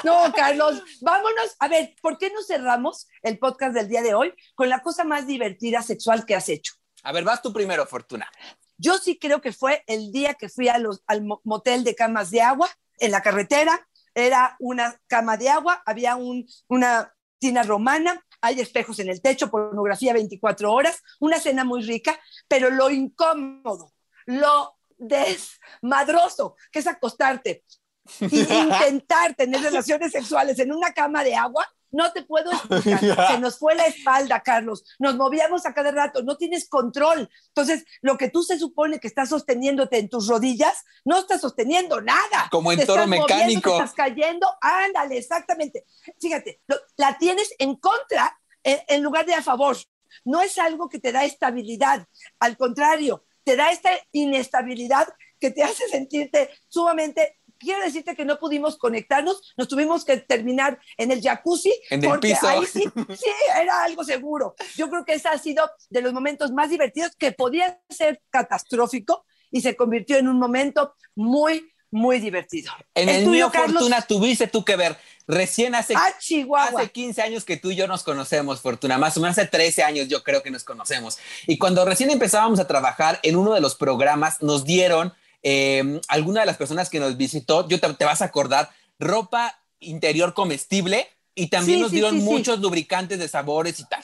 No, 0.03 0.31
Carlos, 0.35 0.81
vámonos. 1.01 1.55
A 1.59 1.67
ver, 1.67 1.95
¿por 2.01 2.17
qué 2.17 2.29
no 2.29 2.41
cerramos 2.43 3.07
el 3.21 3.39
podcast 3.39 3.73
del 3.73 3.87
día 3.87 4.01
de 4.01 4.13
hoy 4.13 4.33
con 4.55 4.69
la 4.69 4.81
cosa 4.81 5.03
más 5.03 5.27
divertida 5.27 5.81
sexual 5.81 6.25
que 6.25 6.35
has 6.35 6.49
hecho? 6.49 6.73
A 7.03 7.11
ver, 7.11 7.23
vas 7.23 7.41
tú 7.41 7.53
primero, 7.53 7.85
Fortuna. 7.85 8.29
Yo 8.77 8.97
sí 8.97 9.17
creo 9.17 9.41
que 9.41 9.53
fue 9.53 9.83
el 9.87 10.11
día 10.11 10.35
que 10.35 10.49
fui 10.49 10.69
a 10.69 10.77
los, 10.77 11.03
al 11.07 11.23
motel 11.43 11.83
de 11.83 11.95
camas 11.95 12.29
de 12.31 12.41
agua 12.41 12.69
en 12.99 13.11
la 13.11 13.21
carretera. 13.21 13.87
Era 14.13 14.55
una 14.59 14.99
cama 15.07 15.37
de 15.37 15.49
agua, 15.49 15.81
había 15.85 16.15
un, 16.15 16.47
una 16.67 17.13
tina 17.39 17.63
romana, 17.63 18.23
hay 18.41 18.59
espejos 18.59 18.99
en 18.99 19.09
el 19.09 19.21
techo, 19.21 19.49
pornografía 19.49 20.13
24 20.13 20.71
horas, 20.71 21.01
una 21.19 21.39
cena 21.39 21.63
muy 21.63 21.83
rica, 21.83 22.19
pero 22.47 22.69
lo 22.69 22.89
incómodo, 22.89 23.93
lo 24.25 24.77
desmadroso, 24.97 26.55
que 26.71 26.79
es 26.79 26.87
acostarte 26.87 27.63
y 28.19 28.39
intentar 28.39 29.35
tener 29.35 29.61
relaciones 29.63 30.11
sexuales 30.11 30.59
en 30.59 30.71
una 30.71 30.93
cama 30.93 31.23
de 31.23 31.35
agua, 31.35 31.65
no 31.91 32.11
te 32.11 32.23
puedo 32.23 32.51
explicar. 32.51 33.27
Se 33.31 33.39
nos 33.39 33.57
fue 33.57 33.75
la 33.75 33.85
espalda, 33.85 34.41
Carlos. 34.41 34.83
Nos 34.99 35.15
movíamos 35.15 35.65
a 35.65 35.73
cada 35.73 35.91
rato. 35.91 36.21
No 36.21 36.35
tienes 36.35 36.67
control. 36.67 37.29
Entonces, 37.47 37.85
lo 38.01 38.17
que 38.17 38.29
tú 38.29 38.43
se 38.43 38.59
supone 38.59 38.99
que 38.99 39.07
estás 39.07 39.29
sosteniéndote 39.29 39.97
en 39.97 40.09
tus 40.09 40.27
rodillas, 40.27 40.83
no 41.05 41.17
estás 41.19 41.41
sosteniendo 41.41 42.01
nada. 42.01 42.49
Como 42.51 42.71
en 42.71 42.85
toro 42.85 43.07
mecánico. 43.07 43.71
estás 43.71 43.93
cayendo. 43.93 44.47
Ándale, 44.61 45.17
exactamente. 45.17 45.85
Fíjate, 46.19 46.61
la 46.97 47.17
tienes 47.17 47.53
en 47.57 47.75
contra 47.75 48.37
en, 48.63 48.79
en 48.87 49.01
lugar 49.01 49.25
de 49.25 49.35
a 49.35 49.41
favor. 49.41 49.77
No 50.25 50.41
es 50.41 50.57
algo 50.57 50.89
que 50.89 50.99
te 50.99 51.11
da 51.11 51.23
estabilidad. 51.23 52.05
Al 52.39 52.57
contrario, 52.57 53.23
te 53.43 53.55
da 53.55 53.71
esta 53.71 53.91
inestabilidad 54.11 55.07
que 55.39 55.51
te 55.51 55.63
hace 55.63 55.87
sentirte 55.87 56.49
sumamente 56.67 57.39
quiero 57.57 57.83
decirte 57.83 58.15
que 58.15 58.25
no 58.25 58.39
pudimos 58.39 58.77
conectarnos, 58.77 59.53
nos 59.57 59.67
tuvimos 59.67 60.05
que 60.05 60.17
terminar 60.17 60.79
en 60.97 61.11
el 61.11 61.21
jacuzzi. 61.21 61.73
En 61.89 62.03
el 62.03 62.09
porque 62.09 62.29
piso. 62.29 62.47
Ahí 62.47 62.65
sí, 62.65 62.83
sí, 63.15 63.31
era 63.59 63.83
algo 63.83 64.03
seguro. 64.03 64.55
Yo 64.75 64.89
creo 64.89 65.05
que 65.05 65.13
ese 65.13 65.27
ha 65.27 65.37
sido 65.37 65.69
de 65.89 66.01
los 66.01 66.13
momentos 66.13 66.51
más 66.51 66.69
divertidos 66.69 67.11
que 67.17 67.31
podía 67.31 67.79
ser 67.89 68.21
catastrófico 68.29 69.25
y 69.51 69.61
se 69.61 69.75
convirtió 69.75 70.17
en 70.17 70.27
un 70.27 70.39
momento 70.39 70.95
muy, 71.15 71.71
muy 71.91 72.19
divertido. 72.19 72.71
En 72.93 73.09
el, 73.09 73.27
mío, 73.27 73.49
Fortuna, 73.51 74.01
tuviste 74.01 74.47
tú 74.47 74.63
que 74.63 74.75
ver. 74.75 74.97
Recién 75.27 75.75
hace, 75.75 75.93
ah, 75.95 76.13
hace 76.57 76.89
15 76.89 77.21
años 77.21 77.43
que 77.43 77.57
tú 77.57 77.71
y 77.71 77.75
yo 77.75 77.85
nos 77.87 78.03
conocemos, 78.03 78.61
Fortuna, 78.61 78.97
más 78.97 79.17
o 79.17 79.19
menos 79.19 79.37
hace 79.37 79.47
13 79.47 79.83
años 79.83 80.07
yo 80.07 80.23
creo 80.23 80.41
que 80.41 80.51
nos 80.51 80.63
conocemos. 80.63 81.17
Y 81.47 81.57
cuando 81.57 81.83
recién 81.83 82.09
empezábamos 82.09 82.59
a 82.59 82.67
trabajar 82.67 83.19
en 83.23 83.35
uno 83.35 83.53
de 83.53 83.59
los 83.59 83.75
programas, 83.75 84.41
nos 84.41 84.63
dieron 84.63 85.13
eh, 85.49 86.01
alguna 86.09 86.41
de 86.41 86.45
las 86.45 86.57
personas 86.57 86.89
que 86.89 86.99
nos 86.99 87.15
visitó, 87.15 87.65
yo 87.69 87.79
te, 87.79 87.93
te, 87.93 88.03
vas 88.03 88.21
a 88.21 88.25
acordar, 88.25 88.69
ropa 88.99 89.57
interior 89.79 90.33
comestible 90.33 91.07
y 91.35 91.47
también 91.47 91.77
Sí, 91.77 91.81
nos 91.83 91.91
dieron 91.91 92.15
sí, 92.15 92.19
sí. 92.19 92.25
muchos 92.25 92.59
lubricantes 92.59 93.17
de 93.17 93.29
sabores 93.29 93.79
y 93.79 93.85
tal. 93.85 94.03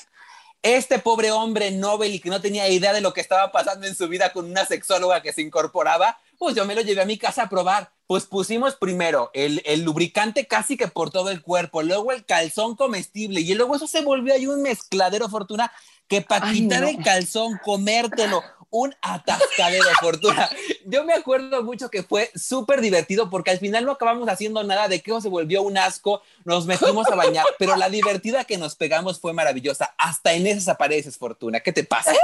Este 0.61 0.99
pobre 0.99 1.31
hombre 1.33 1.71
Nobel 1.71 2.13
y 2.15 2.19
que 2.21 2.29
no 2.29 2.39
tenía 2.39 2.69
idea 2.69 2.93
de 2.93 3.01
lo 3.01 3.11
que 3.11 3.19
estaba 3.19 3.51
pasando 3.51 3.85
en 3.85 3.93
su 3.93 4.07
vida 4.07 4.31
con 4.31 4.45
una 4.45 4.65
sexóloga 4.65 5.21
que 5.21 5.33
se 5.33 5.41
incorporaba, 5.41 6.17
pues 6.37 6.55
yo 6.55 6.63
me 6.65 6.75
lo 6.75 6.81
llevé 6.81 7.01
a 7.01 7.05
mi 7.05 7.17
casa 7.17 7.43
a 7.43 7.49
probar. 7.49 7.91
Pues 8.07 8.23
pusimos 8.25 8.75
primero 8.77 9.29
el, 9.33 9.61
el 9.65 9.81
lubricante 9.81 10.47
casi 10.47 10.77
que 10.77 10.87
por 10.87 11.09
todo 11.11 11.29
el 11.29 11.41
cuerpo, 11.41 11.83
luego 11.83 12.13
el 12.13 12.23
calzón 12.23 12.77
comestible 12.77 13.41
y 13.41 13.53
luego 13.53 13.75
eso 13.75 13.87
se 13.87 14.01
volvió 14.01 14.33
ahí 14.33 14.47
un 14.47 14.61
mezcladero, 14.61 15.27
Fortuna, 15.27 15.73
que 16.07 16.25
quitar 16.53 16.83
no. 16.83 16.87
el 16.87 17.03
calzón, 17.03 17.59
comértelo, 17.65 18.41
un 18.73 18.93
atascadero, 19.01 19.85
Fortuna. 20.01 20.49
Yo 20.85 21.05
me 21.05 21.13
acuerdo 21.13 21.63
mucho 21.63 21.89
que 21.89 22.03
fue 22.03 22.31
súper 22.35 22.81
divertido 22.81 23.29
porque 23.29 23.51
al 23.51 23.59
final 23.59 23.85
no 23.85 23.93
acabamos 23.93 24.27
haciendo 24.27 24.63
nada 24.63 24.87
de 24.87 25.01
que 25.01 25.11
eso 25.11 25.21
se 25.21 25.29
volvió 25.29 25.61
un 25.61 25.77
asco, 25.77 26.21
nos 26.43 26.65
metimos 26.65 27.07
a 27.07 27.15
bañar, 27.15 27.45
pero 27.59 27.75
la 27.75 27.89
divertida 27.89 28.43
que 28.43 28.57
nos 28.57 28.75
pegamos 28.75 29.19
fue 29.19 29.31
maravillosa. 29.31 29.93
Hasta 29.97 30.33
en 30.33 30.47
esas 30.47 30.67
apareces, 30.67 31.17
Fortuna. 31.17 31.59
¿Qué 31.61 31.71
te 31.71 31.83
pasa? 31.83 32.11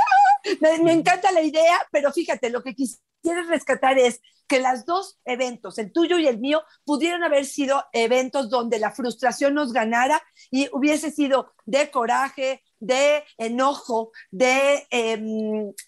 Me, 0.61 0.79
me 0.79 0.93
encanta 0.93 1.31
la 1.33 1.41
idea, 1.41 1.85
pero 1.91 2.13
fíjate, 2.13 2.49
lo 2.49 2.63
que 2.63 2.73
quisiera 2.73 3.43
rescatar 3.49 3.99
es 3.99 4.21
que 4.47 4.59
los 4.59 4.85
dos 4.85 5.19
eventos, 5.25 5.77
el 5.77 5.91
tuyo 5.91 6.17
y 6.17 6.27
el 6.27 6.39
mío, 6.39 6.63
pudieron 6.85 7.23
haber 7.23 7.45
sido 7.45 7.85
eventos 7.91 8.49
donde 8.49 8.79
la 8.79 8.91
frustración 8.91 9.53
nos 9.53 9.73
ganara 9.73 10.23
y 10.49 10.69
hubiese 10.71 11.11
sido 11.11 11.53
de 11.65 11.91
coraje, 11.91 12.63
de 12.79 13.23
enojo, 13.37 14.11
de, 14.31 14.87
eh, 14.91 15.21